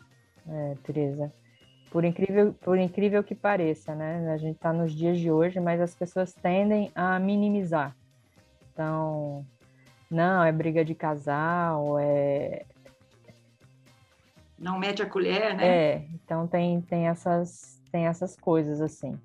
[0.49, 1.31] é, Teresa.
[1.91, 4.29] Por incrível, por incrível que pareça, né?
[4.31, 7.95] A gente está nos dias de hoje, mas as pessoas tendem a minimizar.
[8.73, 9.45] Então,
[10.09, 12.65] não, é briga de casal, é,
[14.57, 15.67] Não mete a colher, né?
[15.67, 19.19] é, então tem, tem, essas, tem essas coisas assim.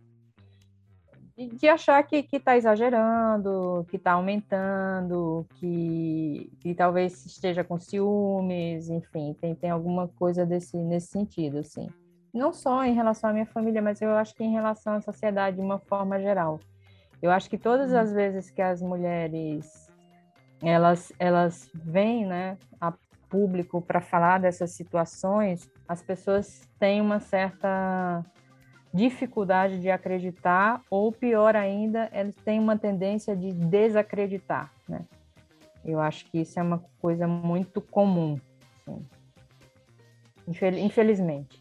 [1.36, 7.78] De, de achar que, que tá exagerando, que está aumentando, que, que talvez esteja com
[7.78, 11.88] ciúmes, enfim, tem, tem alguma coisa desse, nesse sentido, assim.
[12.34, 15.56] Não só em relação à minha família, mas eu acho que em relação à sociedade
[15.56, 16.58] de uma forma geral.
[17.20, 19.81] Eu acho que todas as vezes que as mulheres
[20.62, 22.92] elas, elas vêm né, a
[23.29, 28.25] público para falar dessas situações, as pessoas têm uma certa
[28.92, 35.07] dificuldade de acreditar, ou pior ainda, eles têm uma tendência de desacreditar, né?
[35.85, 38.38] Eu acho que isso é uma coisa muito comum,
[38.87, 39.05] assim.
[40.46, 41.59] Infel- infelizmente.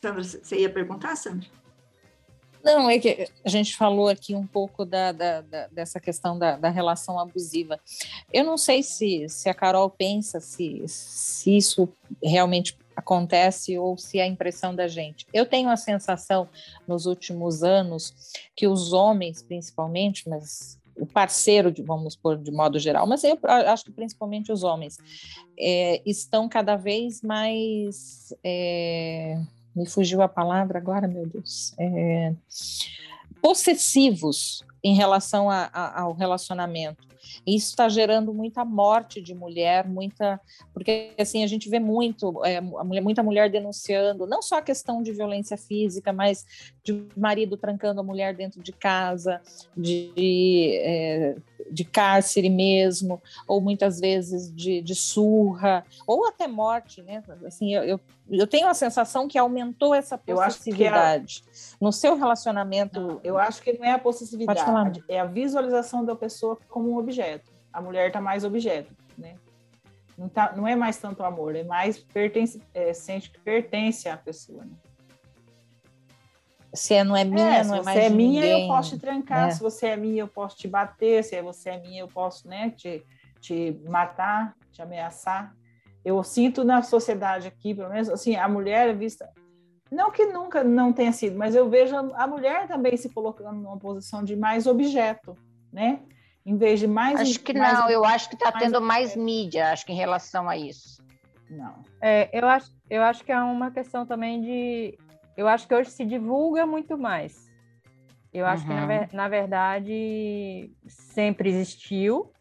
[0.00, 1.46] Sandra, você ia perguntar, Sandra?
[2.64, 6.56] Não, é que a gente falou aqui um pouco da, da- da- dessa questão da,
[6.56, 7.78] da relação abusiva.
[8.32, 11.88] Eu não sei se, se a Carol pensa se, se isso
[12.22, 15.26] realmente acontece ou se é a impressão da gente.
[15.32, 16.48] Eu tenho a sensação,
[16.88, 18.14] nos últimos anos,
[18.56, 23.84] que os homens, principalmente, mas o parceiro, vamos pôr de modo geral, mas eu acho
[23.84, 24.96] que principalmente os homens,
[25.58, 28.32] é, estão cada vez mais.
[28.44, 29.38] é,
[29.74, 31.74] me fugiu a palavra agora, meu Deus.
[31.78, 32.34] É,
[33.42, 37.02] possessivos em relação a- a- ao relacionamento.
[37.46, 40.38] E isso está gerando muita morte de mulher, muita.
[40.74, 45.10] Porque assim, a gente vê muito, é, muita mulher denunciando, não só a questão de
[45.10, 46.44] violência física, mas
[46.84, 49.40] de marido trancando a mulher dentro de casa,
[49.74, 51.36] de, é,
[51.70, 57.22] de cárcere mesmo, ou muitas vezes de, de surra, ou até morte, né?
[57.46, 61.42] Assim, eu, eu, eu tenho a sensação que aumentou essa Eu acho que a- possessividade.
[61.80, 63.20] No seu relacionamento.
[63.24, 64.16] Eu acho que não é a Pode
[64.74, 64.92] falar.
[65.08, 67.50] é a visualização da pessoa como um objeto.
[67.72, 69.36] A mulher está mais objeto, né?
[70.16, 74.16] Não, tá, não é mais tanto amor, é mais pertence, é, sente que pertence à
[74.16, 74.64] pessoa.
[74.64, 74.72] Né?
[76.72, 78.62] Se é- não é minha, É, não é você mais é minha, ninguém.
[78.62, 79.46] eu posso te trancar.
[79.46, 79.50] né?
[79.52, 81.22] Se você é minha, eu posso te bater.
[81.24, 83.04] Se você é minha, eu posso né, te,
[83.40, 85.54] te matar, te ameaçar.
[86.04, 89.28] Eu sinto na sociedade aqui, pelo menos, assim, a mulher é vista.
[89.94, 93.78] Não que nunca não tenha sido, mas eu vejo a, mulher também se colocando numa
[93.78, 95.36] posição de mais objeto,
[95.72, 96.00] né?
[96.44, 97.20] Em vez de mais.
[97.20, 99.24] Acho que mais- não, eu acho que está tendo mais objeto.
[99.24, 101.00] mídia, acho que em relação a isso.
[101.48, 101.82] Não.
[102.00, 104.98] É, eu, acho, eu acho que é uma questão também de.
[105.36, 107.48] Eu acho que hoje se divulga muito mais.
[108.32, 109.08] Eu acho que, na, Uhum.
[109.12, 112.32] na verdade, sempre existiu,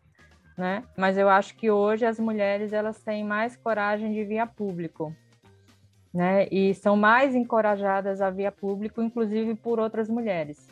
[0.57, 0.83] né?
[0.97, 5.15] Mas eu acho que hoje as mulheres elas têm mais coragem de vir a público,
[6.13, 6.47] né?
[6.51, 10.67] E são mais encorajadas a vir a público, inclusive por outras mulheres.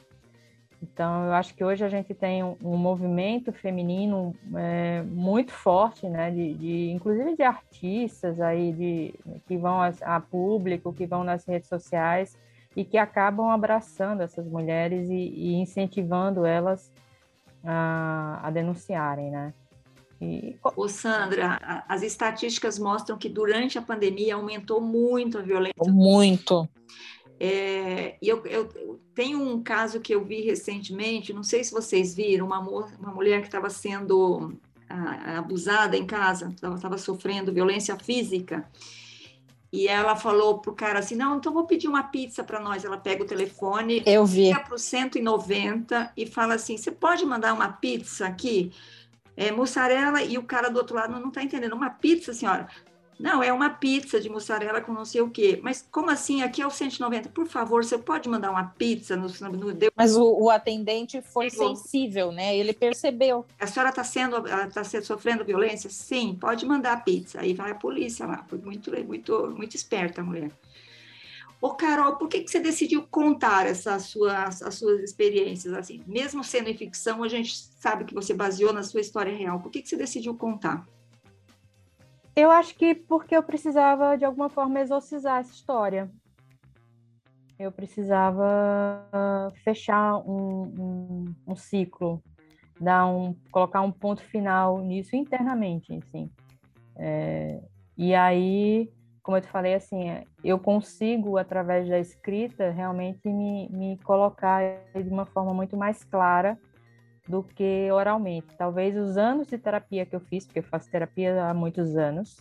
[0.83, 6.07] Então, eu acho que hoje a gente tem um, um movimento feminino é, muito forte,
[6.09, 6.31] né?
[6.31, 9.13] De, de- inclusive de artistas aí de,
[9.47, 12.35] que vão a, a público, que vão nas redes sociais
[12.75, 16.91] e que acabam abraçando essas mulheres e, e incentivando elas
[17.63, 19.53] a, a denunciarem, né?
[20.21, 20.55] E...
[20.75, 25.91] Ô Sandra, as estatísticas mostram que durante a pandemia aumentou muito a violência.
[25.91, 26.69] Muito.
[27.39, 32.13] É, e eu, eu, tenho um caso que eu vi recentemente, não sei se vocês
[32.13, 34.53] viram, uma, uma mulher que estava sendo
[34.87, 38.69] a, abusada em casa, estava sofrendo violência física,
[39.73, 42.83] e ela falou pro cara assim: não, então vou pedir uma pizza para nós.
[42.83, 44.49] Ela pega o telefone, eu vi.
[44.49, 48.71] liga para o 190 e fala assim: você pode mandar uma pizza aqui?
[49.41, 51.73] É, mussarela e o cara do outro lado não está entendendo.
[51.73, 52.67] Uma pizza, senhora?
[53.19, 55.59] Não, é uma pizza de mussarela com não sei o quê.
[55.63, 56.41] Mas como assim?
[56.41, 57.29] Aqui é o 190.
[57.29, 59.27] Por favor, você pode mandar uma pizza no.
[59.27, 59.77] no...
[59.95, 62.55] Mas o, o atendente foi sensível, né?
[62.55, 63.45] Ele percebeu.
[63.59, 65.89] A senhora está sendo, tá sofrendo violência?
[65.89, 67.41] Sim, pode mandar a pizza.
[67.41, 68.43] Aí vai a polícia lá.
[68.47, 70.51] Foi muito, muito, muito esperta a mulher.
[71.61, 75.71] Ô, Carol, por que, que você decidiu contar essas suas, as suas experiências?
[75.75, 76.01] assim?
[76.07, 79.59] Mesmo sendo em ficção, a gente sabe que você baseou na sua história real.
[79.59, 80.87] Por que, que você decidiu contar?
[82.35, 86.09] Eu acho que porque eu precisava, de alguma forma, exorcizar essa história.
[87.59, 92.23] Eu precisava fechar um, um, um ciclo,
[92.79, 96.31] dar um, colocar um ponto final nisso internamente, assim.
[96.95, 97.61] É,
[97.95, 98.91] e aí,
[99.23, 104.61] como eu te falei, assim, eu consigo, através da escrita, realmente me, me colocar
[104.95, 106.57] de uma forma muito mais clara
[107.27, 108.55] do que oralmente.
[108.57, 112.37] Talvez os anos de terapia que eu fiz, porque eu faço terapia há muitos anos,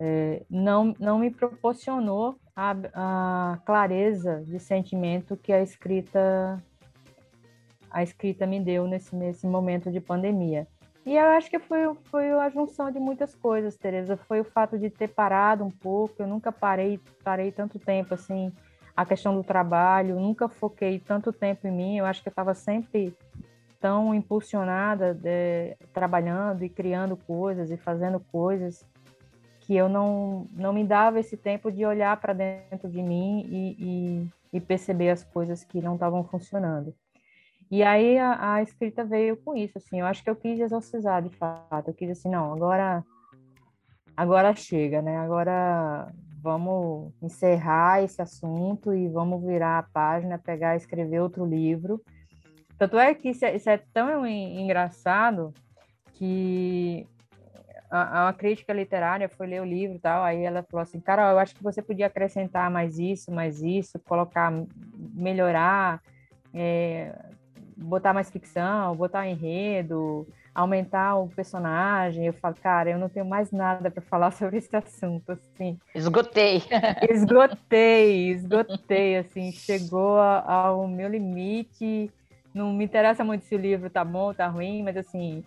[0.00, 6.62] é, não, não me proporcionou a, a, clareza de sentimento que a escrita
[7.90, 10.68] a escrita me deu nesse, nesse momento de pandemia.
[11.08, 14.14] E eu acho que foi, foi a junção de muitas coisas, Tereza.
[14.14, 16.16] Foi o fato de ter parado um pouco.
[16.18, 18.52] Eu nunca parei, parei tanto tempo assim.
[18.94, 21.96] A questão do trabalho, nunca foquei tanto tempo em mim.
[21.96, 23.16] Eu acho que eu estava sempre
[23.80, 28.84] tão impulsionada, de, trabalhando e criando coisas e fazendo coisas,
[29.60, 33.76] que eu não, não me dava esse tempo de olhar para dentro de mim e,
[34.52, 36.94] e, e, perceber as coisas que não estavam funcionando.
[37.70, 41.22] E aí a, a, escrita veio com isso, assim, eu acho que eu quis exorcizar
[41.22, 43.04] de fato, eu quis assim, não, agora,
[44.16, 51.20] agora chega, né, agora vamos encerrar esse assunto e vamos virar a página, pegar escrever
[51.20, 52.02] outro livro,
[52.78, 55.52] tanto é que isso é, isso é tão engraçado
[56.14, 57.06] que
[57.90, 61.32] a, a, crítica literária foi ler o livro e tal, aí ela falou assim, Carol,
[61.32, 64.52] eu acho que você podia acrescentar mais isso, mais isso, colocar,
[64.96, 66.00] melhorar,
[66.54, 67.14] é,
[67.78, 72.26] botar mais ficção, botar enredo, aumentar o personagem.
[72.26, 75.78] Eu falo, cara, eu não tenho mais nada para falar sobre esse assunto, assim.
[75.94, 76.62] Esgotei.
[77.08, 82.12] esgotei, esgotei, assim, chegou ao meu limite
[82.58, 85.44] não me interessa muito se o livro tá bom tá ruim, mas assim,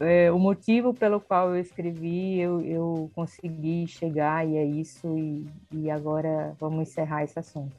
[0.00, 5.46] é, o motivo pelo qual eu escrevi, eu, eu consegui chegar e é isso, e,
[5.72, 7.76] e agora vamos encerrar esse assunto.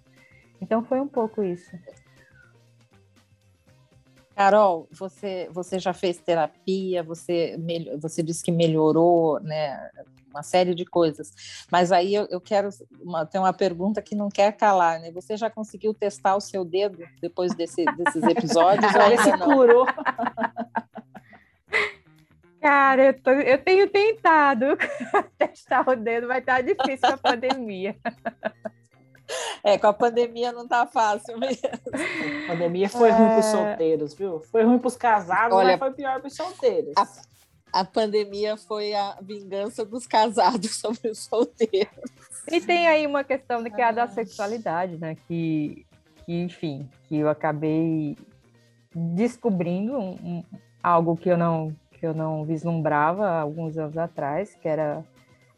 [0.62, 1.72] Então foi um pouco isso.
[4.40, 7.60] Carol, você, você já fez terapia, você,
[8.00, 9.92] você disse que melhorou, né?
[10.30, 11.66] uma série de coisas.
[11.70, 12.70] Mas aí eu, eu quero
[13.02, 15.12] uma, ter uma pergunta que não quer calar, né?
[15.12, 18.96] Você já conseguiu testar o seu dedo depois desse, desses episódios?
[18.96, 19.46] ou ainda não?
[19.46, 19.86] curou.
[22.62, 24.68] Cara, eu, tô, eu tenho tentado
[25.38, 27.94] testar o dedo, vai estar difícil com a pandemia.
[29.64, 31.70] É, com a pandemia não tá fácil mesmo.
[32.46, 33.12] A pandemia foi é...
[33.12, 34.40] ruim para os solteiros, viu?
[34.40, 36.94] Foi ruim para os casados, Olha, mas foi pior para os solteiros.
[36.96, 42.12] A, a pandemia foi a vingança dos casados sobre os solteiros.
[42.52, 45.16] E tem aí uma questão que é a da sexualidade, né?
[45.28, 45.86] Que,
[46.26, 48.18] que enfim, que eu acabei
[48.96, 50.44] descobrindo um, um,
[50.82, 55.04] algo que eu não que eu não vislumbrava há alguns anos atrás, que era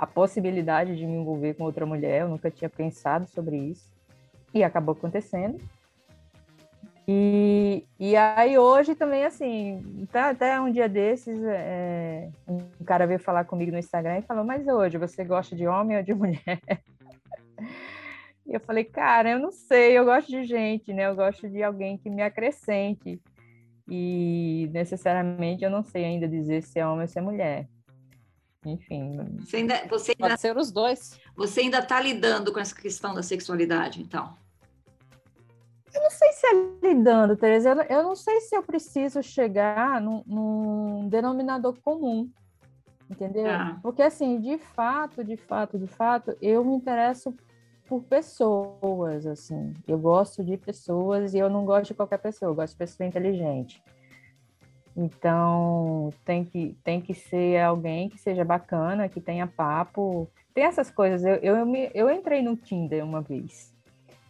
[0.01, 2.21] a possibilidade de me envolver com outra mulher.
[2.21, 3.87] Eu nunca tinha pensado sobre isso
[4.51, 5.59] e acabou acontecendo.
[7.07, 13.19] E, e aí hoje também, assim, tá, até um dia desses, é, um cara veio
[13.19, 16.59] falar comigo no Instagram e falou, mas hoje você gosta de homem ou de mulher?
[18.47, 21.05] E eu falei, cara, eu não sei, eu gosto de gente, né?
[21.05, 23.21] Eu gosto de alguém que me acrescente.
[23.87, 27.67] E necessariamente eu não sei ainda dizer se é homem ou se é mulher.
[28.65, 29.17] Enfim.
[29.39, 31.19] Você ainda, você ainda, pode ser os dois.
[31.35, 34.35] Você ainda está lidando com essa questão da sexualidade, então?
[35.93, 37.69] Eu não sei se é lidando, Tereza.
[37.69, 42.29] Eu, eu não sei se eu preciso chegar num, num denominador comum,
[43.09, 43.47] entendeu?
[43.49, 43.77] Ah.
[43.81, 47.35] Porque, assim, de fato, de fato, de fato, eu me interesso
[47.85, 49.73] por pessoas, assim.
[49.85, 53.05] Eu gosto de pessoas e eu não gosto de qualquer pessoa, eu gosto de pessoa
[53.05, 53.83] inteligente.
[54.95, 60.29] Então, tem que, tem que ser alguém que seja bacana, que tenha papo.
[60.53, 61.23] Tem essas coisas.
[61.23, 63.73] Eu, eu, me, eu entrei no Tinder uma vez,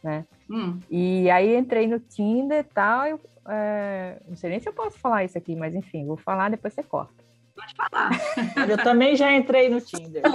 [0.03, 0.25] né?
[0.49, 0.79] Hum.
[0.89, 3.07] E aí entrei no Tinder e tal.
[3.07, 6.49] Eu, é, não sei nem se eu posso falar isso aqui, mas enfim, vou falar,
[6.51, 7.23] depois você corta.
[7.55, 8.11] Pode falar.
[8.69, 10.21] Eu também já entrei no Tinder.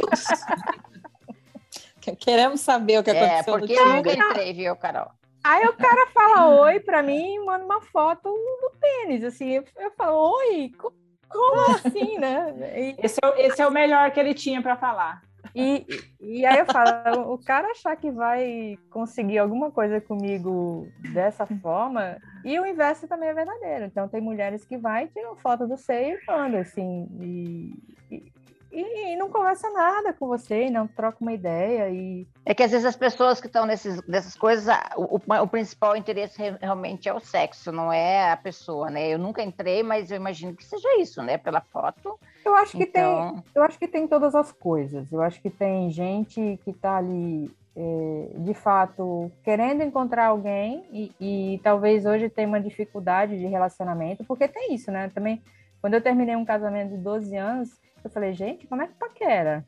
[2.20, 4.30] Queremos saber o que É, aconteceu porque no eu nunca Tinder.
[4.30, 5.10] entrei, viu, Carol?
[5.48, 9.50] Aí o cara fala oi pra mim e manda uma foto do tênis, assim.
[9.52, 10.92] Eu, eu falo, oi, co-
[11.28, 12.54] como assim, né?
[12.76, 15.22] E, Esse é, o- esse é o melhor que ele tinha para falar.
[15.54, 15.86] e,
[16.20, 22.18] e aí eu falo, o cara achar que vai conseguir alguma coisa comigo dessa forma,
[22.44, 23.84] e o inverso também é verdadeiro.
[23.86, 27.72] Então tem mulheres que vai, tiram foto do seio e mandam, assim, e,
[28.10, 28.32] e,
[28.80, 32.70] e não conversa nada com você, e não troca uma ideia, e É que às
[32.70, 34.66] vezes as pessoas que estão nesses, nessas coisas,
[34.96, 39.08] o, o- principal interesse re- realmente é o sexo, não é a pessoa, né?
[39.08, 41.38] Eu nunca entrei, mas eu imagino que seja isso, né?
[41.38, 42.18] Pela foto.
[42.44, 45.10] eu acho que tem Então, Eu acho que tem todas as coisas.
[45.12, 51.12] Eu acho que tem gente que está ali, é, de fato, querendo encontrar alguém e,
[51.20, 55.10] e talvez hoje tenha uma dificuldade de relacionamento, porque tem isso, né?
[55.14, 55.42] Também,
[55.80, 57.70] quando eu terminei um casamento de 12 anos,
[58.06, 59.66] eu falei, gente, como é que paquera?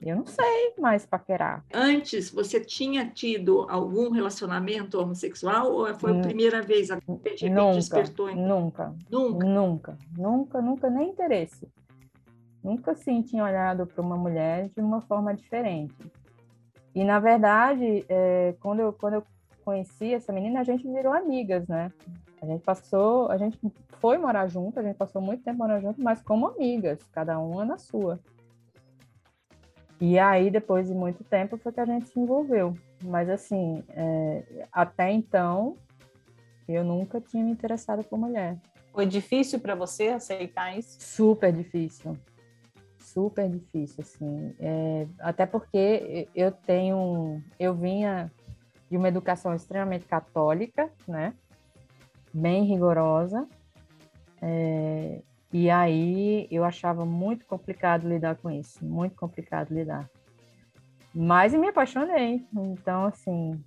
[0.00, 1.64] Eu não sei mais paquerar.
[1.74, 6.86] Antes, você tinha tido algum relacionamento homossexual ou foi a Hum, primeira vez?
[6.88, 8.30] De repente Nunca, despertou?
[8.30, 9.44] em- nunca, Nunca.
[9.46, 11.68] nunca, nunca, nunca, nem interesse.
[12.62, 15.94] Nunca assim tinha olhado para uma mulher de uma forma diferente.
[16.94, 19.26] E na verdade, é, quando, eu, quando eu
[19.64, 21.92] conheci essa menina, a gente virou amigas, né?
[22.40, 23.58] A gente passou, a gente
[23.98, 27.64] foi morar junto, a gente passou muito tempo morando junto, mas como amigas, cada uma
[27.64, 28.20] na sua.
[30.00, 32.74] E aí, depois de muito tempo, foi que a gente se envolveu.
[33.02, 35.76] Mas assim, é, até então,
[36.68, 38.56] eu nunca tinha me interessado por mulher.
[38.92, 40.98] Foi difícil para você aceitar isso?
[41.00, 42.16] Super difícil.
[42.98, 44.54] Super difícil, assim.
[44.60, 47.42] É, até porque eu tenho.
[47.58, 48.30] Eu vinha
[48.90, 51.34] de uma educação extremamente católica, né?
[52.32, 53.46] Bem rigorosa.
[54.40, 55.20] É,
[55.52, 60.08] e aí eu achava muito complicado lidar com isso, muito complicado lidar.
[61.14, 62.46] Mas me apaixonei.
[62.52, 63.58] Então, assim,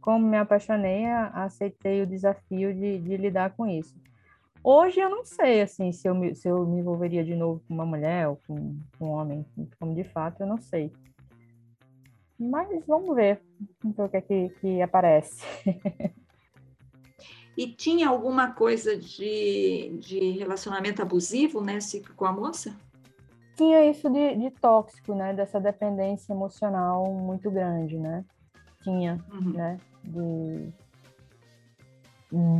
[0.00, 3.96] como me apaixonei, aceitei o desafio de, de lidar com isso.
[4.64, 7.74] Hoje eu não sei assim se eu me, se eu me envolveria de novo com
[7.74, 9.44] uma mulher ou com, com um homem,
[9.80, 10.92] como de fato eu não sei.
[12.38, 13.40] Mas vamos ver,
[13.82, 15.44] ver o que é que, que aparece.
[17.56, 22.74] E tinha alguma coisa de, de relacionamento abusivo nesse com a moça?
[23.56, 25.34] Tinha isso de, de tóxico, né?
[25.34, 28.24] Dessa dependência emocional muito grande, né?
[28.82, 29.52] Tinha, Uhum.
[29.52, 29.78] né?
[30.02, 30.72] De,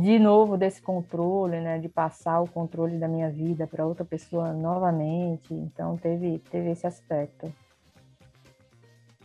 [0.03, 1.79] de novo desse controle, né?
[1.79, 5.51] De passar o controle da minha vida para outra pessoa novamente.
[5.51, 7.51] Então teve teve esse aspecto.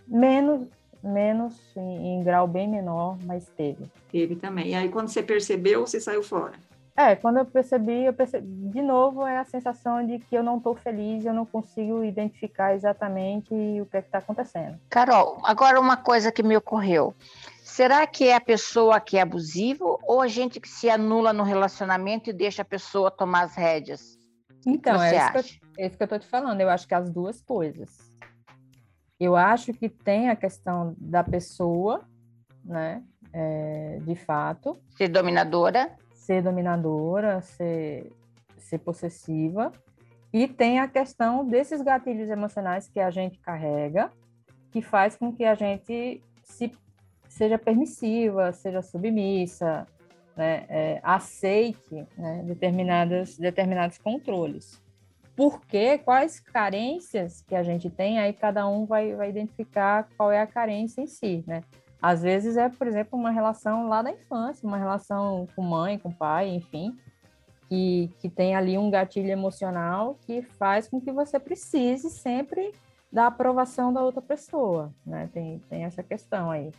[0.06, 0.66] Menos
[1.02, 3.90] menos em, em grau bem menor, mas teve.
[4.10, 4.68] Teve também.
[4.68, 6.54] E aí, quando você percebeu, você saiu fora.
[6.98, 10.56] É, quando eu percebi, eu percebi, de novo é a sensação de que eu não
[10.56, 14.76] estou feliz, eu não consigo identificar exatamente o que é está acontecendo.
[14.90, 17.14] Carol, agora uma coisa que me ocorreu.
[17.62, 21.44] Será que é a pessoa que é abusivo ou a gente que se anula no
[21.44, 24.18] relacionamento e deixa a pessoa tomar as rédeas?
[24.66, 26.60] Então, é isso, que eu, é isso que eu tô te falando.
[26.60, 28.07] Eu acho que as duas coisas.
[29.18, 32.04] Eu acho que tem a questão da pessoa,
[32.64, 33.02] né?
[33.32, 35.96] é, de fato, Ser dominadora?
[36.12, 38.12] ser dominadora, ser,
[38.58, 39.72] ser possessiva.
[40.32, 44.10] E tem a questão desses gatilhos emocionais que a gente carrega,
[44.70, 46.70] que faz com que a gente se,
[47.28, 49.86] seja permissiva, seja submissa,
[50.36, 54.82] né, é, aceite né, determinadas, determinados controles.
[55.38, 60.40] Porque quais carências que a gente tem, aí cada um vai, vai identificar qual é
[60.40, 61.62] a carência em si, né?
[62.02, 66.10] Às vezes é, por exemplo, uma relação lá da infância, uma relação com mãe, com
[66.10, 66.98] pai, enfim,
[67.68, 72.74] que, que tem ali um gatilho emocional que faz com que você precise sempre
[73.12, 75.30] da aprovação da outra pessoa, né?
[75.32, 76.72] Tem, tem essa questão aí.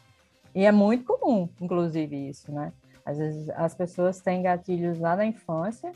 [0.54, 2.74] E é muito comum, inclusive, isso, né?
[3.06, 5.94] Às vezes as pessoas têm gatilhos lá da infância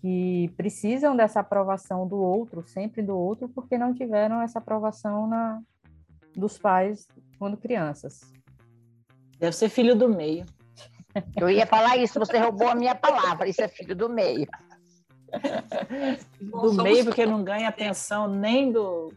[0.00, 5.60] que precisam dessa aprovação do outro, sempre do outro, porque não tiveram essa aprovação na,
[6.34, 7.06] dos pais
[7.38, 8.20] quando crianças.
[9.38, 10.44] Deve ser filho do meio.
[11.36, 13.48] Eu ia falar isso, você roubou a minha palavra.
[13.48, 14.46] Isso é filho do meio.
[16.40, 19.12] Bom, Do somos meio, porque não ganha pensão nem do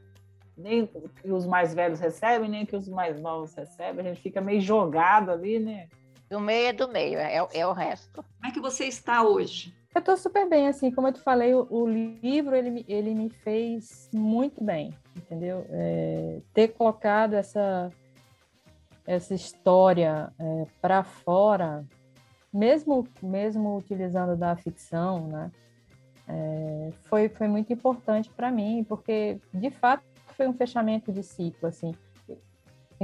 [0.57, 4.05] nem que os mais velhos recebem, nem que os mais novos recebem.
[4.05, 5.87] A gente fica meio jogado ali, né?
[6.29, 8.23] Do meio é do meio, é, é o resto.
[8.23, 9.73] Como é que você está hoje?
[9.93, 13.29] Eu estou super bem, assim, como eu te falei, o, o, livro, ele, ele me
[13.29, 15.65] fez muito bem, entendeu?
[15.69, 17.91] É, ter colocado essa,
[19.05, 21.85] essa história é, para fora,
[22.53, 25.51] mesmo, mesmo utilizando da ficção, né?
[26.25, 30.03] É, foi, foi muito importante para mim, porque, de fato,
[30.37, 31.93] foi um fechamento de ciclo, assim.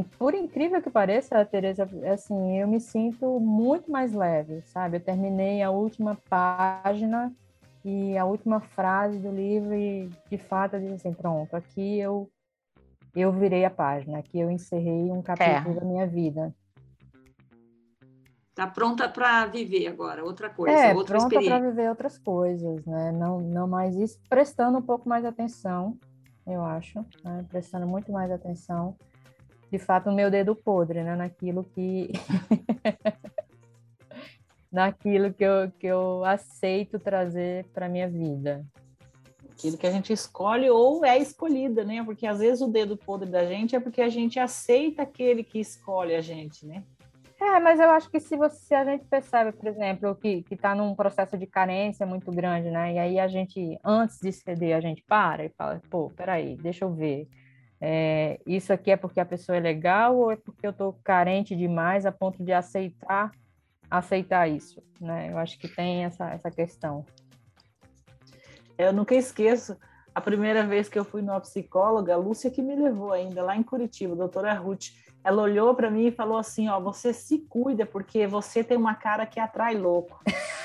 [0.04, 4.98] Por incrível que pareça, Tereza, assim, eu me sinto muito mais leve, sabe?
[4.98, 7.34] Eu terminei a última página
[7.84, 12.30] e a última frase do livro e, de fato, eu disse assim, pronto, aqui eu
[13.16, 15.80] eu virei a página, aqui eu encerrei um capítulo é.
[15.80, 16.54] da minha vida.
[18.54, 23.12] Tá pronta para viver agora, outra coisa, é, outra pronta para viver outras coisas, né?
[23.12, 25.98] Não, não mais isso, prestando um pouco mais atenção,
[26.46, 27.46] eu acho, né?
[27.50, 28.96] prestando muito mais atenção
[29.72, 31.16] de fato, o meu dedo podre, né?
[31.16, 32.12] Naquilo que.
[34.72, 38.66] naquilo que eu, que eu aceito trazer para minha vida.
[39.52, 42.04] Aquilo que a gente escolhe ou é escolhida, né?
[42.04, 45.60] Porque às vezes o dedo podre da gente é porque a gente aceita aquele que
[45.60, 46.84] escolhe a gente, né?
[47.40, 50.74] É, mas eu acho que se, você, se a gente percebe, por exemplo, que está
[50.74, 52.94] num processo de carência muito grande, né?
[52.94, 56.86] E aí a gente, antes de ceder, a gente para e fala, pô, peraí, deixa
[56.86, 57.28] eu ver
[57.80, 61.56] é, isso aqui é porque a pessoa é legal ou é porque eu estou carente
[61.56, 63.32] demais a ponto de aceitar
[63.90, 65.32] aceitar isso, né?
[65.32, 67.06] Eu acho que tem essa, essa questão.
[68.78, 69.78] Eu nunca esqueço
[70.14, 73.56] a primeira vez que eu fui numa psicóloga, a Lúcia que me levou ainda lá
[73.56, 74.88] em Curitiba, a doutora Ruth.
[75.24, 78.96] Ela olhou para mim e falou assim: Ó, você se cuida porque você tem uma
[78.96, 80.22] cara que atrai louco.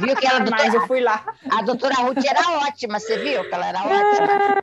[0.00, 1.24] Viu que ela doutora, Mas eu fui lá.
[1.50, 4.62] A doutora Ruth era ótima, você viu que ela era ótima?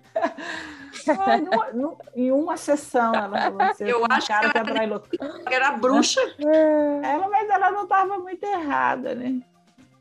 [1.72, 5.04] numa, em uma sessão ela falou assim, eu acho cara que, ela, ela
[5.50, 6.22] era bruxa.
[7.04, 9.40] Ela, mas ela não estava muito errada, né?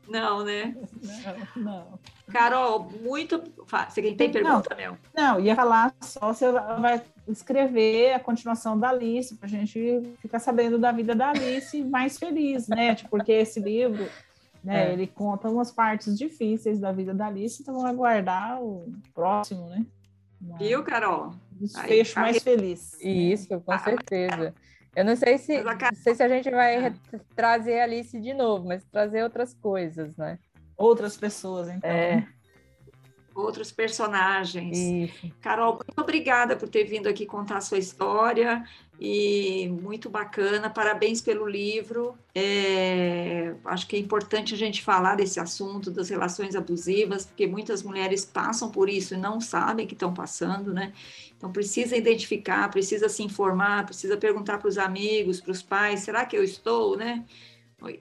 [0.07, 0.75] Não, né?
[1.55, 1.99] Não, não.
[2.31, 3.41] Carol, muito.
[3.89, 4.97] Você tem pergunta, Mel?
[5.15, 10.39] Não, ia falar só você vai escrever a continuação da Alice, para a gente ficar
[10.39, 12.95] sabendo da vida da Alice mais feliz, né?
[12.95, 14.07] Tipo, porque esse livro
[14.63, 14.89] né?
[14.89, 14.93] É.
[14.93, 19.85] Ele conta umas partes difíceis da vida da Alice, então vamos aguardar o próximo, né?
[20.57, 21.33] Viu, Carol?
[21.51, 22.97] Desfecho Aí, mais feliz.
[23.01, 24.53] Isso, com certeza.
[24.95, 26.93] Eu não sei se, não sei se a gente vai
[27.35, 30.39] trazer a Alice de novo, mas trazer outras coisas, né?
[30.79, 31.89] Outras pessoas, então.
[31.89, 32.25] É.
[33.35, 34.77] Outros personagens.
[34.77, 35.31] Isso.
[35.41, 38.63] Carol, muito obrigada por ter vindo aqui contar a sua história
[38.99, 40.69] e muito bacana.
[40.69, 42.17] Parabéns pelo livro.
[42.33, 47.83] É, acho que é importante a gente falar desse assunto das relações abusivas, porque muitas
[47.83, 50.93] mulheres passam por isso e não sabem que estão passando, né?
[51.37, 56.25] Então precisa identificar, precisa se informar, precisa perguntar para os amigos, para os pais, será
[56.25, 57.25] que eu estou, né?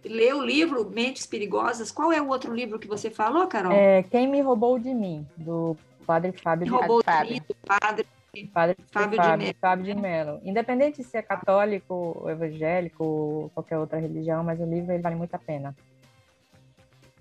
[0.04, 1.90] Ler o livro Mentes Perigosas.
[1.90, 3.72] Qual é o outro livro que você falou, Carol?
[3.72, 5.76] É Quem Me Roubou de Mim, do
[6.06, 8.06] padre Fábio de Roubou de mim, do padre
[8.52, 10.40] Padre Fábio, Fábio, de Fábio de Mello.
[10.44, 15.34] Independente se é católico, evangélico ou qualquer outra religião, mas o livro ele vale muito
[15.34, 15.74] a pena.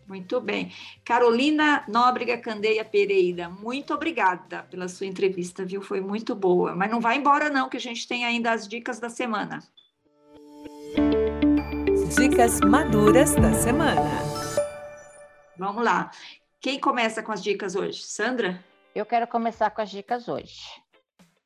[0.07, 0.71] Muito bem.
[1.03, 5.81] Carolina Nóbrega Candeia Pereira, muito obrigada pela sua entrevista, viu?
[5.81, 6.75] Foi muito boa.
[6.75, 9.59] Mas não vai embora, não, que a gente tem ainda as dicas da semana.
[12.17, 14.01] Dicas maduras da semana.
[15.55, 16.09] Vamos lá.
[16.59, 18.01] Quem começa com as dicas hoje?
[18.01, 18.59] Sandra?
[18.95, 20.61] Eu quero começar com as dicas hoje.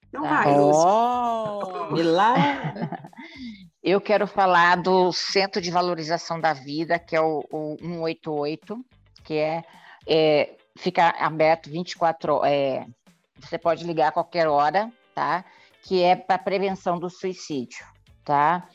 [0.08, 0.30] Então tá.
[0.30, 2.36] vai, oh, lá.
[3.84, 8.86] Eu quero falar do Centro de Valorização da Vida, que é o, o 188,
[9.26, 9.66] que é,
[10.08, 12.50] é fica aberto 24 horas.
[12.50, 12.86] É,
[13.42, 15.44] você pode ligar a qualquer hora, tá?
[15.84, 17.86] Que é para prevenção do suicídio,
[18.24, 18.70] tá?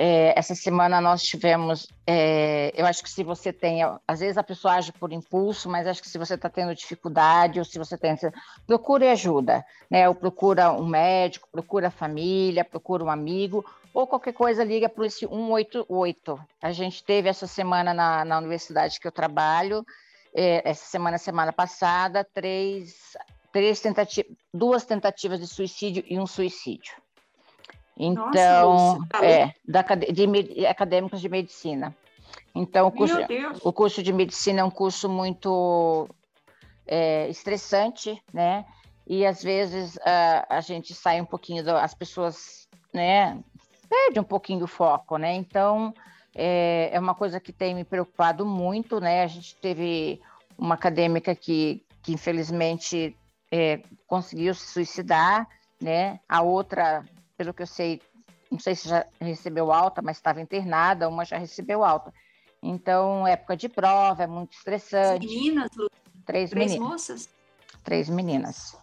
[0.00, 4.44] É, essa semana nós tivemos, é, eu acho que se você tem, às vezes a
[4.44, 7.98] pessoa age por impulso, mas acho que se você está tendo dificuldade ou se você
[7.98, 8.16] tem,
[8.64, 10.08] procure ajuda, né?
[10.08, 15.04] Ou procura um médico, procura a família, procura um amigo, ou qualquer coisa liga para
[15.04, 16.38] esse 188.
[16.62, 19.84] A gente teve essa semana na, na universidade que eu trabalho,
[20.32, 23.16] é, essa semana, semana passada, três,
[23.52, 26.94] três tentativas, duas tentativas de suicídio e um suicídio.
[27.98, 31.94] Então, Nossa, é, da, de, de, acadêmicos de medicina.
[32.54, 33.16] Então, o curso,
[33.62, 36.08] o curso de medicina é um curso muito
[36.86, 38.64] é, estressante, né?
[39.06, 43.38] E às vezes a, a gente sai um pouquinho, do, as pessoas, né,
[43.88, 45.34] perde um pouquinho o foco, né?
[45.34, 45.92] Então,
[46.34, 49.22] é, é uma coisa que tem me preocupado muito, né?
[49.22, 50.20] A gente teve
[50.56, 53.16] uma acadêmica que, que infelizmente
[53.50, 55.48] é, conseguiu se suicidar,
[55.80, 56.20] né?
[56.28, 57.04] A outra
[57.38, 58.02] pelo que eu sei,
[58.50, 62.12] não sei se já recebeu alta, mas estava internada, uma já recebeu alta.
[62.60, 65.26] Então, época de prova, é muito estressante.
[65.26, 65.88] Meninas, Lu,
[66.26, 66.90] Três, três meninas.
[66.90, 67.28] moças?
[67.84, 68.76] Três meninas.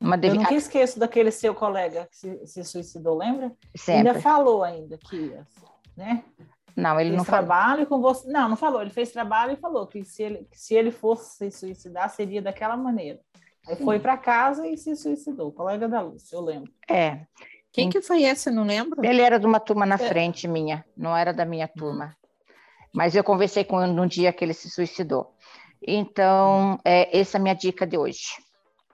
[0.00, 0.38] Uma Eu devi...
[0.38, 3.52] nunca esqueço daquele seu colega que se, se suicidou, lembra?
[3.76, 4.08] Sempre.
[4.08, 5.46] Ainda falou ainda que ia,
[5.94, 6.24] né?
[6.74, 7.46] Não, ele fez não falou.
[7.46, 8.26] trabalho com você.
[8.32, 8.80] Não, não falou.
[8.80, 12.40] Ele fez trabalho e falou que se ele, que se ele fosse se suicidar, seria
[12.40, 13.20] daquela maneira.
[13.68, 15.48] Aí foi para casa e se suicidou.
[15.48, 16.72] O colega da Lúcia, eu lembro.
[16.88, 17.26] É.
[17.72, 18.50] Quem que foi esse?
[18.50, 19.04] Não lembro.
[19.04, 19.98] Ele era de uma turma na É.
[19.98, 22.16] frente minha, não era da minha turma.
[22.92, 25.32] Mas eu conversei com ele no dia que ele se suicidou.
[25.86, 28.34] Então, é, essa é a minha dica de hoje.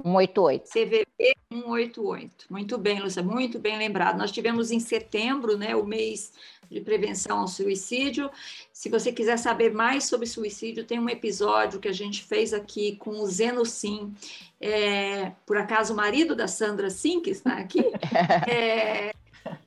[0.02, 0.68] 188.
[0.68, 1.06] CVV
[1.50, 2.46] 188.
[2.50, 4.18] Muito bem, Lúcia, muito bem lembrado.
[4.18, 6.32] Nós tivemos em setembro, né, o mês
[6.70, 8.30] de prevenção ao suicídio.
[8.72, 12.96] Se você quiser saber mais sobre suicídio, tem um episódio que a gente fez aqui
[12.96, 14.14] com o Zeno Sim.
[14.60, 17.80] É, por acaso, o marido da Sandra Sim, que está aqui,
[18.50, 19.12] é,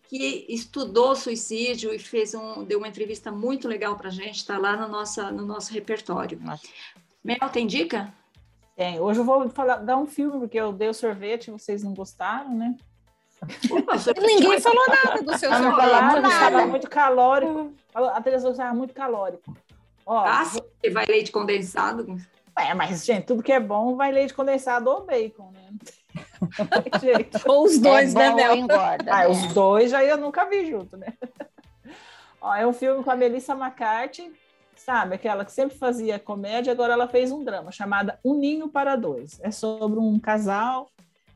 [0.08, 4.58] que estudou suicídio e fez um, deu uma entrevista muito legal para a gente, está
[4.58, 6.40] lá no, nossa, no nosso repertório.
[6.42, 6.68] Nossa.
[7.24, 8.14] Mel, tem dica?
[8.80, 8.98] Tem.
[8.98, 12.56] Hoje eu vou falar, dar um filme, porque eu dei o sorvete, vocês não gostaram,
[12.56, 12.78] né?
[13.70, 15.90] Opa, Ninguém falou nada do seu Ah, não sorvete.
[15.92, 17.74] Falaram estava muito calórico.
[17.92, 19.54] Falou- A televisão estava muito calórico.
[20.06, 22.08] Ó, Ah, sim, que vai leite condensado.
[22.58, 25.60] é, mas, gente, tudo que é bom vai leite condensado ou bacon, né?
[27.48, 28.56] Ou os dois, é né, Mel?
[28.56, 29.14] engorda.
[29.14, 29.28] Ah, né?
[29.28, 31.14] os dois já eu nunca vi junto, né?
[32.40, 34.32] Ó, é um filme com a Melissa McCarthy,
[34.80, 35.16] sabe?
[35.16, 39.40] Aquela que sempre fazia comédia, agora ela fez um drama chamada Um Ninho para Dois.
[39.42, 40.90] É sobre um casal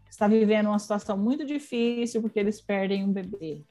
[0.06, 3.62] que está vivendo uma situação muito difícil porque eles perdem um bebê.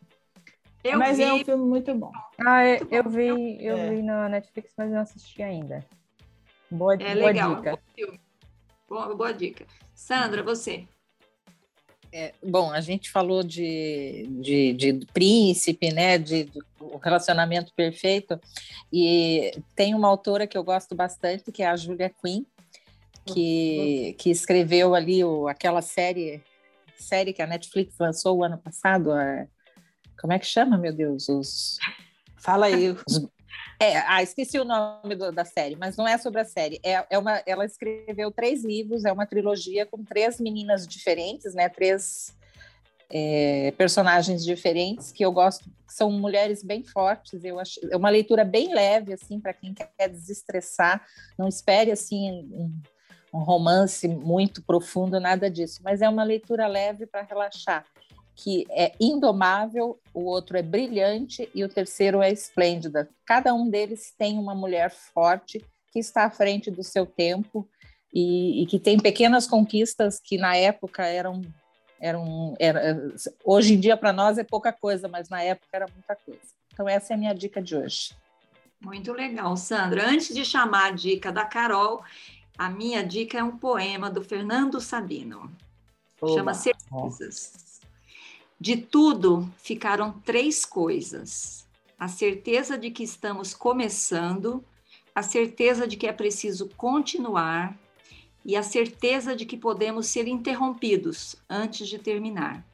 [0.84, 2.10] Eu Mas vi, é um filme muito bom.
[2.44, 3.10] Ah, eu, Muito eu bom.
[3.10, 3.90] vi, eu É.
[3.90, 5.84] vi na Netflix, mas não assisti ainda.
[6.70, 7.54] Boa, é boa legal.
[7.56, 7.78] dica.
[8.88, 9.64] Boa, boa dica.
[9.94, 10.86] Sandra, você.
[12.12, 16.60] É, bom, a gente falou de, de, de príncipe, né, de, de
[16.92, 18.38] o relacionamento perfeito,
[18.92, 22.44] e tem uma autora que eu gosto bastante, que é a Julia Quinn,
[23.26, 26.42] que, que escreveu ali o, aquela série,
[26.96, 29.46] série que a Netflix lançou o ano passado, a-
[30.20, 31.28] como é que chama, meu Deus?
[31.28, 31.78] Os,
[32.38, 32.94] Fala aí.
[33.80, 36.80] é, ah, esqueci o nome do- da série, mas não é sobre a série.
[36.84, 41.68] É, é uma, ela escreveu três livros, é uma trilogia com três meninas diferentes, né?
[41.68, 42.36] Três
[43.12, 47.44] é, personagens diferentes que eu gosto, que são mulheres bem fortes.
[47.44, 51.04] Eu acho, é uma leitura bem leve assim para quem quer desestressar.
[51.38, 52.80] Não espere assim um,
[53.34, 55.80] um romance muito profundo, nada disso.
[55.84, 57.84] Mas é uma leitura leve para relaxar
[58.34, 63.08] que é indomável, o outro é brilhante e o terceiro é esplêndida.
[63.26, 67.68] Cada um deles tem uma mulher forte que está à frente do seu tempo
[68.12, 71.42] e, e que tem pequenas conquistas que na época eram
[72.02, 76.16] eram era, hoje em dia para nós é pouca coisa, mas na época era muita
[76.16, 76.40] coisa.
[76.72, 78.16] Então essa é a minha dica de hoje.
[78.80, 80.10] Muito legal, Sandra.
[80.10, 82.02] Antes de chamar a dica da Carol,
[82.58, 85.50] a minha dica é um poema do Fernando Sabino.
[86.34, 87.80] Chama Certezas.
[88.58, 91.66] De tudo ficaram três coisas:
[91.98, 94.64] a certeza de que estamos começando,
[95.14, 97.76] a certeza de que é preciso continuar
[98.44, 102.64] e a certeza de que podemos ser interrompidos antes de terminar.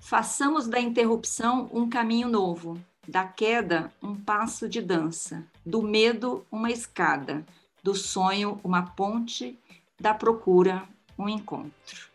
[0.00, 6.70] Façamos da interrupção um caminho novo, da queda um passo de dança, do medo uma
[6.70, 7.44] escada,
[7.82, 9.58] do sonho uma ponte,
[10.00, 10.84] da procura
[11.18, 12.10] um encontro.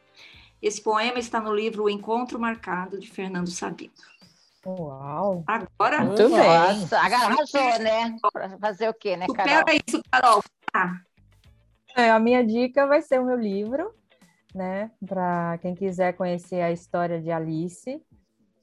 [0.61, 3.93] Esse poema está no livro O Encontro Marcado, de Fernando Sabino.
[4.65, 5.43] Uau!
[5.47, 6.79] Agora, Muito bem.
[6.79, 8.17] Nossa, arrasou, né?
[8.59, 9.59] Fazer o quê, né, Carol?
[9.59, 10.43] supera isso, Carol.
[11.97, 13.91] É, a minha dica vai ser o meu livro,
[14.53, 14.91] né?
[15.03, 17.99] Para quem quiser conhecer a história de Alice,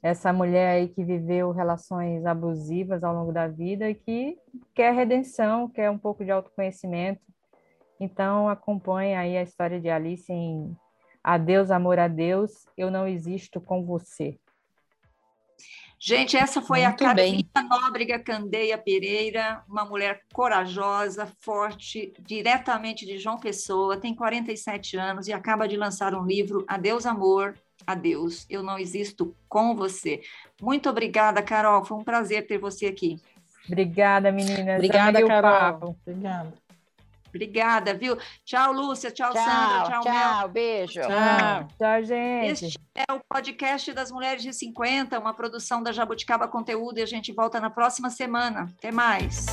[0.01, 4.39] essa mulher aí que viveu relações abusivas ao longo da vida e que
[4.73, 7.21] quer redenção, quer um pouco de autoconhecimento.
[7.99, 10.73] Então, acompanhe aí a história de Alice em
[11.21, 14.39] Adeus, Amor a Deus, Eu Não Existo com Você.
[15.99, 17.45] Gente, essa foi Muito a bem.
[17.53, 25.29] Carolina Nóbrega Candeia Pereira, uma mulher corajosa, forte, diretamente de João Pessoa, tem 47 anos
[25.29, 27.55] e acaba de lançar um livro, Adeus Amor,
[27.87, 30.23] Adeus, Eu Não Existo com Você.
[30.61, 33.21] Muito obrigada, Carol, foi um prazer ter você aqui.
[33.67, 34.77] Obrigada, meninas.
[34.77, 35.51] Obrigada, Carol.
[35.51, 35.97] papo.
[36.07, 36.53] Obrigada.
[37.35, 38.17] Obrigada, viu?
[38.45, 40.15] Tchau, Lúcia, tchau, Tchau, Sandra, tchau, Mel.
[40.15, 41.01] tchau, beijo.
[41.01, 41.69] Tchau.
[41.77, 42.67] Tchau, gente.
[42.67, 47.07] Este é o podcast das Mulheres de 50, uma produção da Jabuticaba Conteúdo e a
[47.07, 48.73] gente volta na próxima semana.
[48.79, 49.47] Até mais.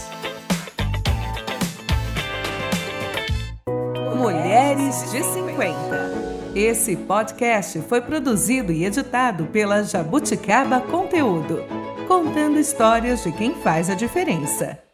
[4.15, 6.53] Mulheres de 50.
[6.53, 11.63] Esse podcast foi produzido e editado pela Jabuticaba Conteúdo,
[12.07, 14.90] contando histórias de quem faz a diferença.